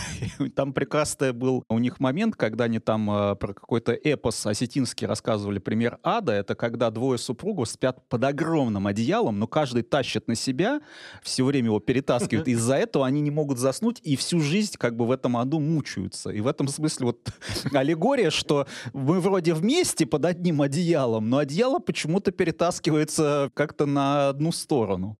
там 0.54 0.74
прекрасный 0.74 1.32
был 1.32 1.64
у 1.70 1.78
них 1.78 2.00
момент, 2.00 2.36
когда 2.36 2.64
они 2.64 2.78
там 2.78 3.10
э, 3.10 3.36
про 3.36 3.54
какой-то 3.54 3.92
эпос 3.92 4.44
осетинский 4.46 5.06
рассказывали. 5.06 5.58
Пример 5.58 5.98
ада, 6.02 6.32
это 6.32 6.54
когда 6.54 6.90
двое 6.90 7.18
супругов 7.18 7.68
спят 7.68 8.06
под 8.10 8.24
огромным 8.24 8.86
одеялом, 8.86 9.38
но 9.38 9.46
каждый 9.46 9.84
тащит 9.84 10.28
на 10.28 10.34
себя, 10.34 10.82
все 11.22 11.44
время 11.46 11.68
его 11.68 11.80
перетаскивает, 11.80 12.46
из-за 12.48 12.74
этого 12.74 13.06
они 13.06 13.22
не 13.22 13.30
могут 13.30 13.58
заснуть 13.58 14.00
и 14.02 14.16
всю 14.16 14.40
жизнь 14.40 14.74
как 14.76 14.96
бы 14.96 15.06
в 15.06 15.12
этом 15.12 15.38
аду 15.38 15.60
мучаются. 15.60 16.28
И 16.28 16.40
в 16.42 16.46
этом 16.46 16.68
смысле 16.68 17.06
вот 17.06 17.30
аллегория, 17.72 18.28
что 18.28 18.66
мы 18.92 19.18
вроде 19.20 19.54
вместе 19.54 20.04
под 20.04 20.26
одним 20.26 20.60
одеялом, 20.60 21.30
но 21.30 21.38
одеяло 21.38 21.78
почему-то 21.78 22.32
перетаскивается 22.32 23.50
как-то 23.54 23.86
на 23.86 24.34
одну 24.42 24.52
сторону. 24.52 25.16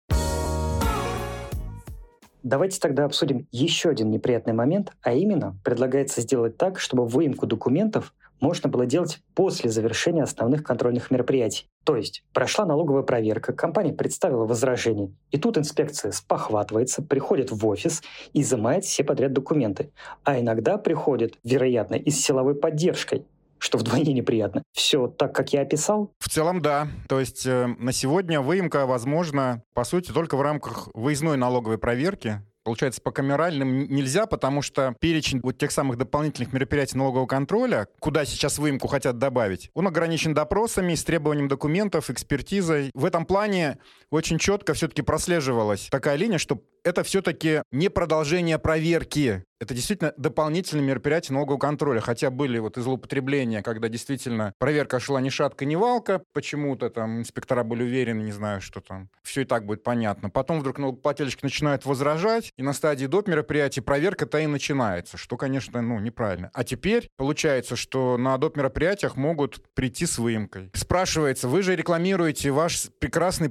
Давайте 2.42 2.80
тогда 2.80 3.04
обсудим 3.04 3.46
еще 3.52 3.90
один 3.90 4.10
неприятный 4.10 4.52
момент, 4.52 4.92
а 5.00 5.12
именно 5.12 5.56
предлагается 5.62 6.20
сделать 6.22 6.56
так, 6.56 6.80
чтобы 6.80 7.06
выемку 7.06 7.46
документов 7.46 8.12
можно 8.40 8.68
было 8.68 8.84
делать 8.84 9.20
после 9.36 9.70
завершения 9.70 10.24
основных 10.24 10.64
контрольных 10.64 11.12
мероприятий. 11.12 11.70
То 11.84 11.94
есть 11.94 12.24
прошла 12.32 12.66
налоговая 12.66 13.04
проверка, 13.04 13.52
компания 13.52 13.92
представила 13.92 14.44
возражение, 14.44 15.12
и 15.30 15.38
тут 15.38 15.56
инспекция 15.56 16.10
спохватывается, 16.10 17.02
приходит 17.02 17.52
в 17.52 17.64
офис 17.64 18.02
и 18.32 18.40
изымает 18.40 18.84
все 18.84 19.04
подряд 19.04 19.32
документы. 19.32 19.92
А 20.24 20.40
иногда 20.40 20.78
приходит, 20.78 21.38
вероятно, 21.44 21.94
и 21.94 22.10
с 22.10 22.20
силовой 22.20 22.56
поддержкой, 22.56 23.24
что 23.62 23.78
вдвойне 23.78 24.12
неприятно. 24.12 24.64
Все 24.72 25.06
так, 25.06 25.34
как 25.34 25.52
я 25.52 25.62
описал? 25.62 26.12
В 26.18 26.28
целом, 26.28 26.60
да. 26.60 26.88
То 27.08 27.20
есть 27.20 27.46
э, 27.46 27.68
на 27.78 27.92
сегодня 27.92 28.40
выемка 28.40 28.86
возможна, 28.86 29.62
по 29.72 29.84
сути, 29.84 30.10
только 30.10 30.36
в 30.36 30.42
рамках 30.42 30.88
выездной 30.94 31.36
налоговой 31.36 31.78
проверки. 31.78 32.42
Получается, 32.64 33.00
по 33.00 33.10
камеральным 33.10 33.88
нельзя, 33.88 34.26
потому 34.26 34.62
что 34.62 34.94
перечень 35.00 35.40
вот 35.42 35.58
тех 35.58 35.72
самых 35.72 35.98
дополнительных 35.98 36.52
мероприятий 36.52 36.96
налогового 36.96 37.26
контроля, 37.26 37.88
куда 37.98 38.24
сейчас 38.24 38.58
выемку 38.58 38.86
хотят 38.86 39.18
добавить, 39.18 39.70
он 39.74 39.88
ограничен 39.88 40.32
допросами, 40.32 40.94
с 40.94 41.04
требованием 41.04 41.48
документов, 41.48 42.10
экспертизой. 42.10 42.90
В 42.94 43.04
этом 43.04 43.26
плане 43.26 43.78
очень 44.12 44.38
четко 44.38 44.74
все-таки 44.74 45.02
прослеживалась 45.02 45.88
такая 45.90 46.16
линия, 46.16 46.38
что 46.38 46.62
это 46.84 47.02
все-таки 47.02 47.62
не 47.70 47.88
продолжение 47.88 48.58
проверки. 48.58 49.44
Это 49.60 49.74
действительно 49.74 50.12
дополнительные 50.16 50.84
мероприятия 50.84 51.32
налогового 51.32 51.60
контроля. 51.60 52.00
Хотя 52.00 52.30
были 52.30 52.58
вот 52.58 52.76
и 52.76 52.80
злоупотребления, 52.80 53.62
когда 53.62 53.88
действительно 53.88 54.52
проверка 54.58 54.98
шла 54.98 55.20
ни 55.20 55.28
шатка, 55.28 55.64
ни 55.64 55.76
валка. 55.76 56.24
Почему-то 56.32 56.90
там 56.90 57.20
инспектора 57.20 57.62
были 57.62 57.84
уверены, 57.84 58.22
не 58.22 58.32
знаю, 58.32 58.60
что 58.60 58.80
там. 58.80 59.08
Все 59.22 59.42
и 59.42 59.44
так 59.44 59.64
будет 59.64 59.84
понятно. 59.84 60.30
Потом 60.30 60.58
вдруг 60.58 60.78
налогоплательщик 60.78 61.44
начинает 61.44 61.86
возражать, 61.86 62.50
и 62.56 62.62
на 62.64 62.72
стадии 62.72 63.06
доп. 63.06 63.28
мероприятий 63.28 63.80
проверка-то 63.80 64.38
и 64.38 64.48
начинается, 64.48 65.16
что, 65.16 65.36
конечно, 65.36 65.80
ну, 65.80 66.00
неправильно. 66.00 66.50
А 66.52 66.64
теперь 66.64 67.08
получается, 67.16 67.76
что 67.76 68.16
на 68.18 68.36
доп. 68.38 68.56
мероприятиях 68.56 69.14
могут 69.14 69.62
прийти 69.74 70.06
с 70.06 70.18
выемкой. 70.18 70.70
Спрашивается, 70.74 71.46
вы 71.46 71.62
же 71.62 71.76
рекламируете 71.76 72.50
ваш 72.50 72.88
прекрасный 72.98 73.48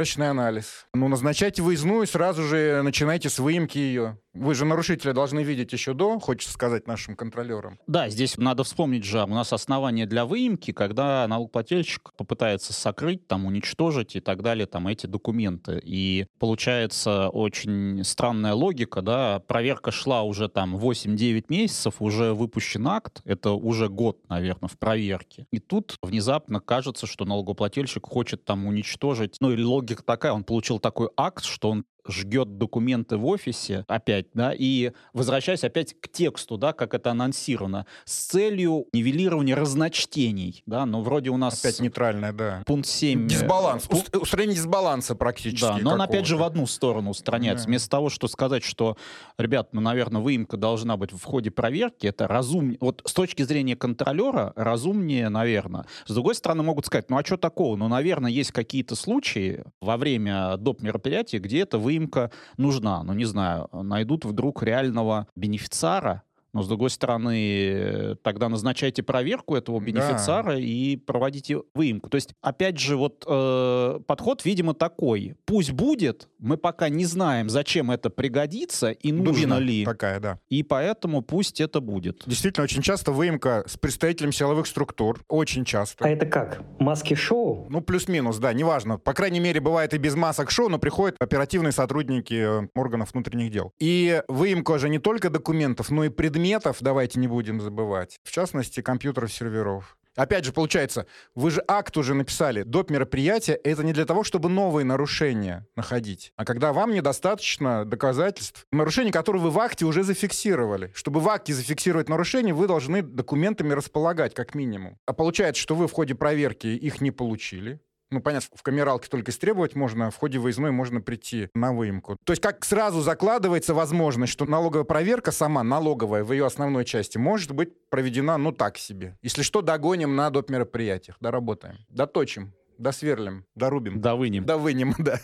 предпроверочный 0.00 0.30
анализ. 0.30 0.86
Ну, 0.94 1.08
назначайте 1.08 1.62
выездную 1.62 2.06
сразу 2.06 2.42
же 2.42 2.80
начинайте 2.82 3.28
с 3.28 3.38
выемки 3.38 3.78
ее. 3.78 4.18
Вы 4.32 4.54
же 4.54 4.64
нарушителя 4.64 5.12
должны 5.12 5.42
видеть 5.42 5.72
еще 5.72 5.92
до, 5.92 6.20
хочется 6.20 6.52
сказать 6.52 6.86
нашим 6.86 7.16
контролерам. 7.16 7.78
Да, 7.88 8.08
здесь 8.08 8.38
надо 8.38 8.62
вспомнить 8.62 9.04
же, 9.04 9.24
у 9.24 9.26
нас 9.26 9.52
основание 9.52 10.06
для 10.06 10.24
выемки, 10.24 10.70
когда 10.70 11.26
налогоплательщик 11.26 12.12
попытается 12.16 12.72
сокрыть, 12.72 13.26
там, 13.26 13.44
уничтожить 13.44 14.14
и 14.14 14.20
так 14.20 14.42
далее, 14.42 14.66
там, 14.66 14.86
эти 14.86 15.06
документы. 15.06 15.80
И 15.82 16.26
получается 16.38 17.28
очень 17.28 18.04
странная 18.04 18.54
логика, 18.54 19.02
да, 19.02 19.40
проверка 19.40 19.90
шла 19.90 20.22
уже 20.22 20.48
там 20.48 20.76
8-9 20.76 21.46
месяцев, 21.48 21.96
уже 21.98 22.32
выпущен 22.32 22.86
акт, 22.86 23.22
это 23.24 23.50
уже 23.50 23.88
год, 23.88 24.18
наверное, 24.28 24.68
в 24.68 24.78
проверке. 24.78 25.46
И 25.50 25.58
тут 25.58 25.96
внезапно 26.02 26.60
кажется, 26.60 27.08
что 27.08 27.24
налогоплательщик 27.24 28.06
хочет 28.06 28.44
там 28.44 28.66
уничтожить, 28.66 29.38
ну, 29.40 29.50
или 29.50 29.64
логика 29.64 29.89
такая, 29.96 30.32
он 30.32 30.44
получил 30.44 30.78
такой 30.78 31.10
акт, 31.16 31.44
что 31.44 31.70
он 31.70 31.84
жгет 32.08 32.58
документы 32.58 33.16
в 33.16 33.26
офисе 33.26 33.84
опять, 33.88 34.26
да, 34.34 34.52
и 34.56 34.92
возвращаясь 35.12 35.64
опять 35.64 35.94
к 36.00 36.08
тексту, 36.08 36.56
да, 36.56 36.72
как 36.72 36.94
это 36.94 37.10
анонсировано, 37.10 37.86
с 38.04 38.26
целью 38.26 38.86
нивелирования 38.92 39.54
разночтений, 39.54 40.62
да, 40.66 40.86
но 40.86 41.02
вроде 41.02 41.30
у 41.30 41.36
нас... 41.36 41.60
Опять 41.60 41.80
нейтральное, 41.80 42.32
да. 42.32 42.62
Пункт 42.66 42.86
7. 42.86 43.24
Э, 43.24 43.28
Дисбаланс, 43.28 43.86
пу... 43.86 44.02
устранение 44.20 44.56
дисбаланса 44.56 45.14
практически. 45.14 45.60
Да, 45.62 45.78
но 45.78 45.92
он 45.92 46.02
опять 46.02 46.26
же 46.26 46.36
в 46.36 46.42
одну 46.42 46.66
сторону 46.66 47.10
устраняется. 47.10 47.66
Да. 47.66 47.70
Вместо 47.70 47.90
того, 47.90 48.08
что 48.10 48.28
сказать, 48.28 48.64
что, 48.64 48.96
ребят, 49.38 49.70
ну, 49.72 49.80
наверное, 49.80 50.20
выемка 50.20 50.56
должна 50.56 50.96
быть 50.96 51.12
в 51.12 51.22
ходе 51.22 51.50
проверки, 51.50 52.06
это 52.06 52.26
разумнее. 52.26 52.78
Вот 52.80 53.02
с 53.04 53.12
точки 53.12 53.42
зрения 53.42 53.76
контролера 53.76 54.52
разумнее, 54.56 55.28
наверное. 55.28 55.86
С 56.06 56.12
другой 56.12 56.34
стороны, 56.34 56.62
могут 56.62 56.86
сказать, 56.86 57.10
ну, 57.10 57.18
а 57.18 57.24
что 57.24 57.36
такого? 57.36 57.76
Ну, 57.76 57.88
наверное, 57.88 58.30
есть 58.30 58.52
какие-то 58.52 58.94
случаи 58.94 59.64
во 59.80 59.96
время 59.96 60.56
доп. 60.56 60.82
мероприятия, 60.82 61.38
где 61.38 61.60
это 61.60 61.78
выемка 61.78 61.89
выемка 61.90 62.30
нужна. 62.56 63.02
Ну, 63.02 63.12
не 63.14 63.24
знаю, 63.24 63.68
найдут 63.72 64.24
вдруг 64.24 64.62
реального 64.62 65.26
бенефициара, 65.36 66.22
но, 66.52 66.62
с 66.62 66.68
другой 66.68 66.90
стороны, 66.90 68.16
тогда 68.22 68.48
назначайте 68.48 69.02
проверку 69.02 69.56
этого 69.56 69.80
бенефициара 69.80 70.52
да. 70.52 70.58
и 70.58 70.96
проводите 70.96 71.62
выемку. 71.74 72.10
То 72.10 72.16
есть, 72.16 72.34
опять 72.40 72.78
же, 72.78 72.96
вот 72.96 73.24
э, 73.26 74.00
подход, 74.06 74.44
видимо, 74.44 74.74
такой. 74.74 75.36
Пусть 75.44 75.72
будет, 75.72 76.28
мы 76.38 76.56
пока 76.56 76.88
не 76.88 77.04
знаем, 77.04 77.48
зачем 77.48 77.90
это 77.90 78.10
пригодится 78.10 78.90
и 78.90 79.12
нужно 79.12 79.32
Дубина 79.32 79.58
ли. 79.58 79.84
такая, 79.84 80.20
да. 80.20 80.38
И 80.48 80.62
поэтому 80.62 81.22
пусть 81.22 81.60
это 81.60 81.80
будет. 81.80 82.22
Действительно, 82.26 82.64
очень 82.64 82.82
часто 82.82 83.12
выемка 83.12 83.64
с 83.66 83.76
представителем 83.76 84.32
силовых 84.32 84.66
структур. 84.66 85.22
Очень 85.28 85.64
часто. 85.64 86.04
А 86.04 86.08
это 86.08 86.26
как? 86.26 86.62
Маски-шоу? 86.78 87.66
Ну, 87.70 87.80
плюс-минус, 87.80 88.38
да, 88.38 88.52
неважно. 88.52 88.98
По 88.98 89.14
крайней 89.14 89.40
мере, 89.40 89.60
бывает 89.60 89.94
и 89.94 89.98
без 89.98 90.16
масок 90.16 90.50
шоу, 90.50 90.68
но 90.68 90.78
приходят 90.78 91.16
оперативные 91.20 91.72
сотрудники 91.72 92.34
э, 92.34 92.68
органов 92.74 93.12
внутренних 93.12 93.52
дел. 93.52 93.72
И 93.78 94.22
выемка 94.28 94.78
же 94.78 94.88
не 94.88 94.98
только 94.98 95.30
документов, 95.30 95.90
но 95.90 96.04
и 96.04 96.08
предметов 96.08 96.39
предметов 96.40 96.78
давайте 96.80 97.20
не 97.20 97.28
будем 97.28 97.60
забывать. 97.60 98.18
В 98.24 98.30
частности, 98.32 98.80
компьютеров, 98.80 99.30
серверов. 99.30 99.98
Опять 100.16 100.46
же, 100.46 100.52
получается, 100.52 101.06
вы 101.34 101.50
же 101.50 101.62
акт 101.68 101.96
уже 101.98 102.14
написали. 102.14 102.62
Доп. 102.62 102.90
мероприятия— 102.90 103.52
это 103.64 103.84
не 103.84 103.92
для 103.92 104.06
того, 104.06 104.24
чтобы 104.24 104.48
новые 104.48 104.84
нарушения 104.86 105.66
находить, 105.76 106.32
а 106.36 106.44
когда 106.46 106.72
вам 106.72 106.92
недостаточно 106.92 107.84
доказательств, 107.84 108.66
нарушений, 108.72 109.12
которые 109.12 109.42
вы 109.42 109.50
в 109.50 109.58
акте 109.58 109.84
уже 109.84 110.02
зафиксировали. 110.02 110.90
Чтобы 110.94 111.20
в 111.20 111.28
акте 111.28 111.52
зафиксировать 111.52 112.08
нарушения, 112.08 112.54
вы 112.54 112.66
должны 112.66 113.02
документами 113.02 113.74
располагать, 113.74 114.34
как 114.34 114.54
минимум. 114.54 114.98
А 115.06 115.12
получается, 115.12 115.60
что 115.60 115.74
вы 115.74 115.86
в 115.86 115.92
ходе 115.92 116.14
проверки 116.14 116.68
их 116.68 117.02
не 117.02 117.10
получили, 117.10 117.80
ну, 118.10 118.20
понятно, 118.20 118.56
в 118.56 118.62
камералке 118.62 119.08
только 119.08 119.30
истребовать 119.30 119.74
можно, 119.74 120.10
в 120.10 120.16
ходе 120.16 120.38
выездной 120.38 120.72
можно 120.72 121.00
прийти 121.00 121.48
на 121.54 121.72
выемку. 121.72 122.16
То 122.24 122.32
есть 122.32 122.42
как 122.42 122.64
сразу 122.64 123.00
закладывается 123.00 123.72
возможность, 123.72 124.32
что 124.32 124.46
налоговая 124.46 124.84
проверка 124.84 125.30
сама, 125.30 125.62
налоговая, 125.62 126.24
в 126.24 126.32
ее 126.32 126.46
основной 126.46 126.84
части, 126.84 127.18
может 127.18 127.52
быть 127.52 127.70
проведена, 127.88 128.36
ну, 128.36 128.52
так 128.52 128.78
себе. 128.78 129.16
Если 129.22 129.42
что, 129.42 129.62
догоним 129.62 130.16
на 130.16 130.30
доп. 130.30 130.50
мероприятиях, 130.50 131.16
доработаем, 131.20 131.76
доточим, 131.88 132.52
досверлим, 132.78 133.44
дорубим. 133.54 134.00
Довынем. 134.00 134.44
Довынем, 134.44 134.94
да. 134.98 135.20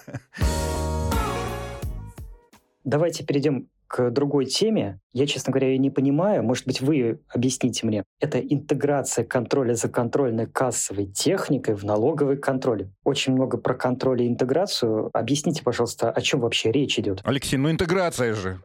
Давайте 2.85 3.25
перейдем 3.25 3.69
к 3.88 4.11
другой 4.11 4.47
теме. 4.47 5.00
Я, 5.12 5.26
честно 5.26 5.52
говоря, 5.52 5.69
ее 5.69 5.78
не 5.78 5.90
понимаю. 5.90 6.43
Может 6.43 6.66
быть, 6.66 6.81
вы 6.81 7.21
объясните 7.28 7.87
мне. 7.87 8.05
Это 8.21 8.38
интеграция 8.38 9.25
контроля 9.25 9.75
за 9.75 9.88
контрольной 9.88 10.47
кассовой 10.47 11.07
техникой 11.07 11.75
в 11.75 11.85
налоговый 11.85 12.37
контроль. 12.37 12.90
Очень 13.05 13.35
много 13.35 13.59
про 13.59 13.75
контроль 13.75 14.23
и 14.23 14.28
интеграцию. 14.28 15.11
Объясните, 15.12 15.62
пожалуйста, 15.62 16.11
о 16.11 16.21
чем 16.21 16.40
вообще 16.40 16.73
речь 16.73 16.99
идет? 16.99 17.21
Алексей, 17.25 17.57
ну 17.57 17.71
интеграция 17.71 18.35
же. 18.35 18.61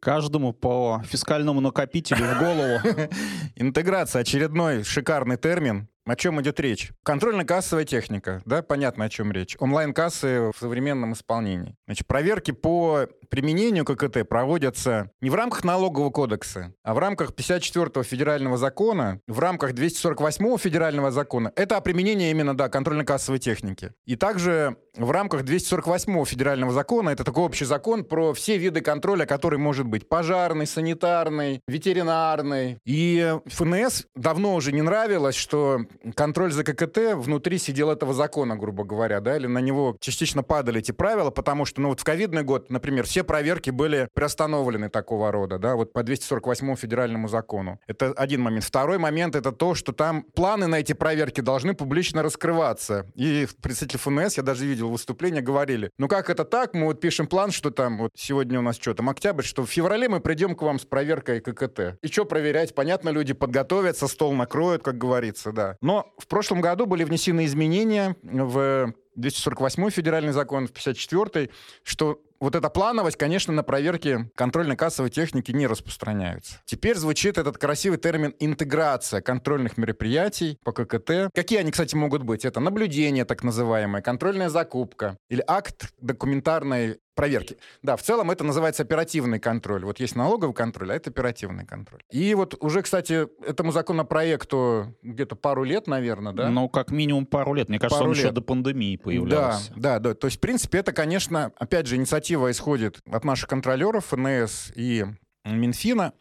Каждому 0.00 0.52
по 0.52 1.02
фискальному 1.06 1.60
накопителю 1.60 2.24
в 2.24 2.38
голову. 2.38 3.08
Интеграция— 3.56 4.20
очередной 4.22 4.84
шикарный 4.84 5.36
термин. 5.36 5.88
О 6.08 6.16
чем 6.16 6.40
идет 6.40 6.58
речь? 6.58 6.90
Контрольно-кассовая 7.02 7.84
техника, 7.84 8.40
да, 8.46 8.62
понятно, 8.62 9.04
о 9.04 9.08
чем 9.10 9.30
речь. 9.30 9.56
Онлайн-кассы 9.58 10.52
в 10.54 10.58
современном 10.58 11.12
исполнении. 11.12 11.76
Значит, 11.86 12.06
проверки 12.06 12.50
по 12.50 13.06
применению 13.28 13.84
ККТ 13.84 14.26
проводятся 14.26 15.10
не 15.20 15.28
в 15.28 15.34
рамках 15.34 15.64
налогового 15.64 16.08
кодекса, 16.10 16.72
а 16.82 16.94
в 16.94 16.98
рамках 16.98 17.32
54-го 17.32 18.02
федерального 18.02 18.56
закона, 18.56 19.20
в 19.26 19.38
рамках 19.38 19.72
248-го 19.72 20.56
федерального 20.56 21.10
закона. 21.10 21.52
Это 21.56 21.76
о 21.76 21.82
применении 21.82 22.30
именно, 22.30 22.56
да, 22.56 22.70
контрольно-кассовой 22.70 23.38
техники. 23.38 23.92
И 24.06 24.16
также 24.16 24.78
в 24.96 25.10
рамках 25.10 25.42
248-го 25.42 26.24
федерального 26.24 26.72
закона, 26.72 27.10
это 27.10 27.22
такой 27.22 27.44
общий 27.44 27.66
закон 27.66 28.04
про 28.04 28.32
все 28.32 28.56
виды 28.56 28.80
контроля, 28.80 29.26
который 29.26 29.58
может 29.58 29.86
быть 29.86 30.08
пожарный, 30.08 30.66
санитарный, 30.66 31.60
ветеринарный. 31.68 32.78
И 32.86 33.34
ФНС 33.46 34.06
давно 34.16 34.54
уже 34.54 34.72
не 34.72 34.82
нравилось, 34.82 35.36
что 35.36 35.82
контроль 36.14 36.52
за 36.52 36.64
ККТ 36.64 37.14
внутри 37.14 37.58
сидел 37.58 37.90
этого 37.90 38.14
закона, 38.14 38.56
грубо 38.56 38.84
говоря, 38.84 39.20
да, 39.20 39.36
или 39.36 39.46
на 39.46 39.58
него 39.58 39.96
частично 40.00 40.42
падали 40.42 40.80
эти 40.80 40.92
правила, 40.92 41.30
потому 41.30 41.64
что, 41.64 41.80
ну 41.80 41.88
вот 41.88 42.00
в 42.00 42.04
ковидный 42.04 42.42
год, 42.42 42.70
например, 42.70 43.06
все 43.06 43.24
проверки 43.24 43.70
были 43.70 44.08
приостановлены 44.14 44.88
такого 44.88 45.32
рода, 45.32 45.58
да, 45.58 45.76
вот 45.76 45.92
по 45.92 46.02
248 46.02 46.76
федеральному 46.76 47.28
закону. 47.28 47.80
Это 47.86 48.12
один 48.12 48.42
момент. 48.42 48.64
Второй 48.64 48.98
момент— 48.98 49.36
это 49.36 49.52
то, 49.52 49.74
что 49.74 49.92
там 49.92 50.22
планы 50.34 50.66
на 50.66 50.76
эти 50.80 50.92
проверки 50.92 51.40
должны 51.40 51.74
публично 51.74 52.22
раскрываться. 52.22 53.06
И 53.14 53.46
представитель 53.62 53.98
ФНС, 53.98 54.36
я 54.36 54.42
даже 54.42 54.66
видел 54.66 54.90
выступление, 54.90 55.42
говорили, 55.42 55.90
ну 55.98 56.08
как 56.08 56.30
это 56.30 56.44
так, 56.44 56.74
мы 56.74 56.86
вот 56.86 57.00
пишем 57.00 57.26
план, 57.26 57.50
что 57.50 57.70
там, 57.70 57.98
вот 57.98 58.12
сегодня 58.14 58.58
у 58.58 58.62
нас 58.62 58.76
что, 58.76 58.94
там 58.94 59.08
октябрь, 59.08 59.42
что 59.42 59.64
в 59.64 59.70
феврале 59.70 60.08
мы 60.08 60.20
придем 60.20 60.54
к 60.54 60.62
вам 60.62 60.78
с 60.78 60.84
проверкой 60.84 61.40
ККТ. 61.40 61.98
И 62.02 62.08
что 62.08 62.24
проверять? 62.24 62.74
Понятно, 62.74 63.10
люди 63.10 63.32
подготовятся, 63.32 64.08
стол 64.08 64.32
накроют, 64.32 64.82
как 64.82 64.98
говорится, 64.98 65.52
да. 65.52 65.76
Но 65.88 66.12
в 66.18 66.26
прошлом 66.26 66.60
году 66.60 66.84
были 66.84 67.02
внесены 67.02 67.46
изменения 67.46 68.14
в 68.22 68.92
248 69.14 69.88
федеральный 69.88 70.32
закон, 70.32 70.66
в 70.66 70.72
54 70.72 71.48
что 71.82 72.20
вот 72.40 72.54
эта 72.54 72.68
плановость, 72.68 73.16
конечно, 73.16 73.54
на 73.54 73.62
проверке 73.62 74.30
контрольно-кассовой 74.34 75.08
техники 75.08 75.50
не 75.50 75.66
распространяется. 75.66 76.60
Теперь 76.66 76.96
звучит 76.96 77.38
этот 77.38 77.56
красивый 77.56 77.98
термин 77.98 78.34
«интеграция 78.38 79.22
контрольных 79.22 79.78
мероприятий 79.78 80.58
по 80.62 80.72
ККТ». 80.72 81.32
Какие 81.34 81.60
они, 81.60 81.72
кстати, 81.72 81.94
могут 81.94 82.22
быть? 82.22 82.44
Это 82.44 82.60
наблюдение, 82.60 83.24
так 83.24 83.42
называемое, 83.42 84.02
контрольная 84.02 84.50
закупка 84.50 85.16
или 85.30 85.42
акт 85.46 85.94
документарной 86.02 86.98
проверки. 87.18 87.56
Да, 87.82 87.96
в 87.96 88.02
целом 88.02 88.30
это 88.30 88.44
называется 88.44 88.84
оперативный 88.84 89.40
контроль. 89.40 89.84
Вот 89.84 89.98
есть 89.98 90.14
налоговый 90.14 90.54
контроль, 90.54 90.92
а 90.92 90.94
это 90.94 91.10
оперативный 91.10 91.66
контроль. 91.66 92.00
И 92.12 92.32
вот 92.34 92.54
уже, 92.60 92.80
кстати, 92.82 93.26
этому 93.44 93.72
законопроекту 93.72 94.96
где-то 95.02 95.34
пару 95.34 95.64
лет, 95.64 95.88
наверное, 95.88 96.32
да? 96.32 96.48
Ну, 96.48 96.68
как 96.68 96.92
минимум 96.92 97.26
пару 97.26 97.54
лет. 97.54 97.68
Мне 97.68 97.80
кажется, 97.80 97.98
пару 97.98 98.10
он 98.10 98.14
лет. 98.14 98.24
еще 98.24 98.32
до 98.32 98.40
пандемии 98.40 98.96
появлялся. 98.96 99.72
Да, 99.74 99.98
да, 99.98 99.98
да. 99.98 100.14
То 100.14 100.28
есть, 100.28 100.36
в 100.36 100.40
принципе, 100.40 100.78
это, 100.78 100.92
конечно, 100.92 101.50
опять 101.58 101.88
же, 101.88 101.96
инициатива 101.96 102.52
исходит 102.52 103.00
от 103.10 103.24
наших 103.24 103.48
контролеров 103.48 104.06
ФНС 104.06 104.70
и 104.76 105.04
Минфина. 105.44 106.12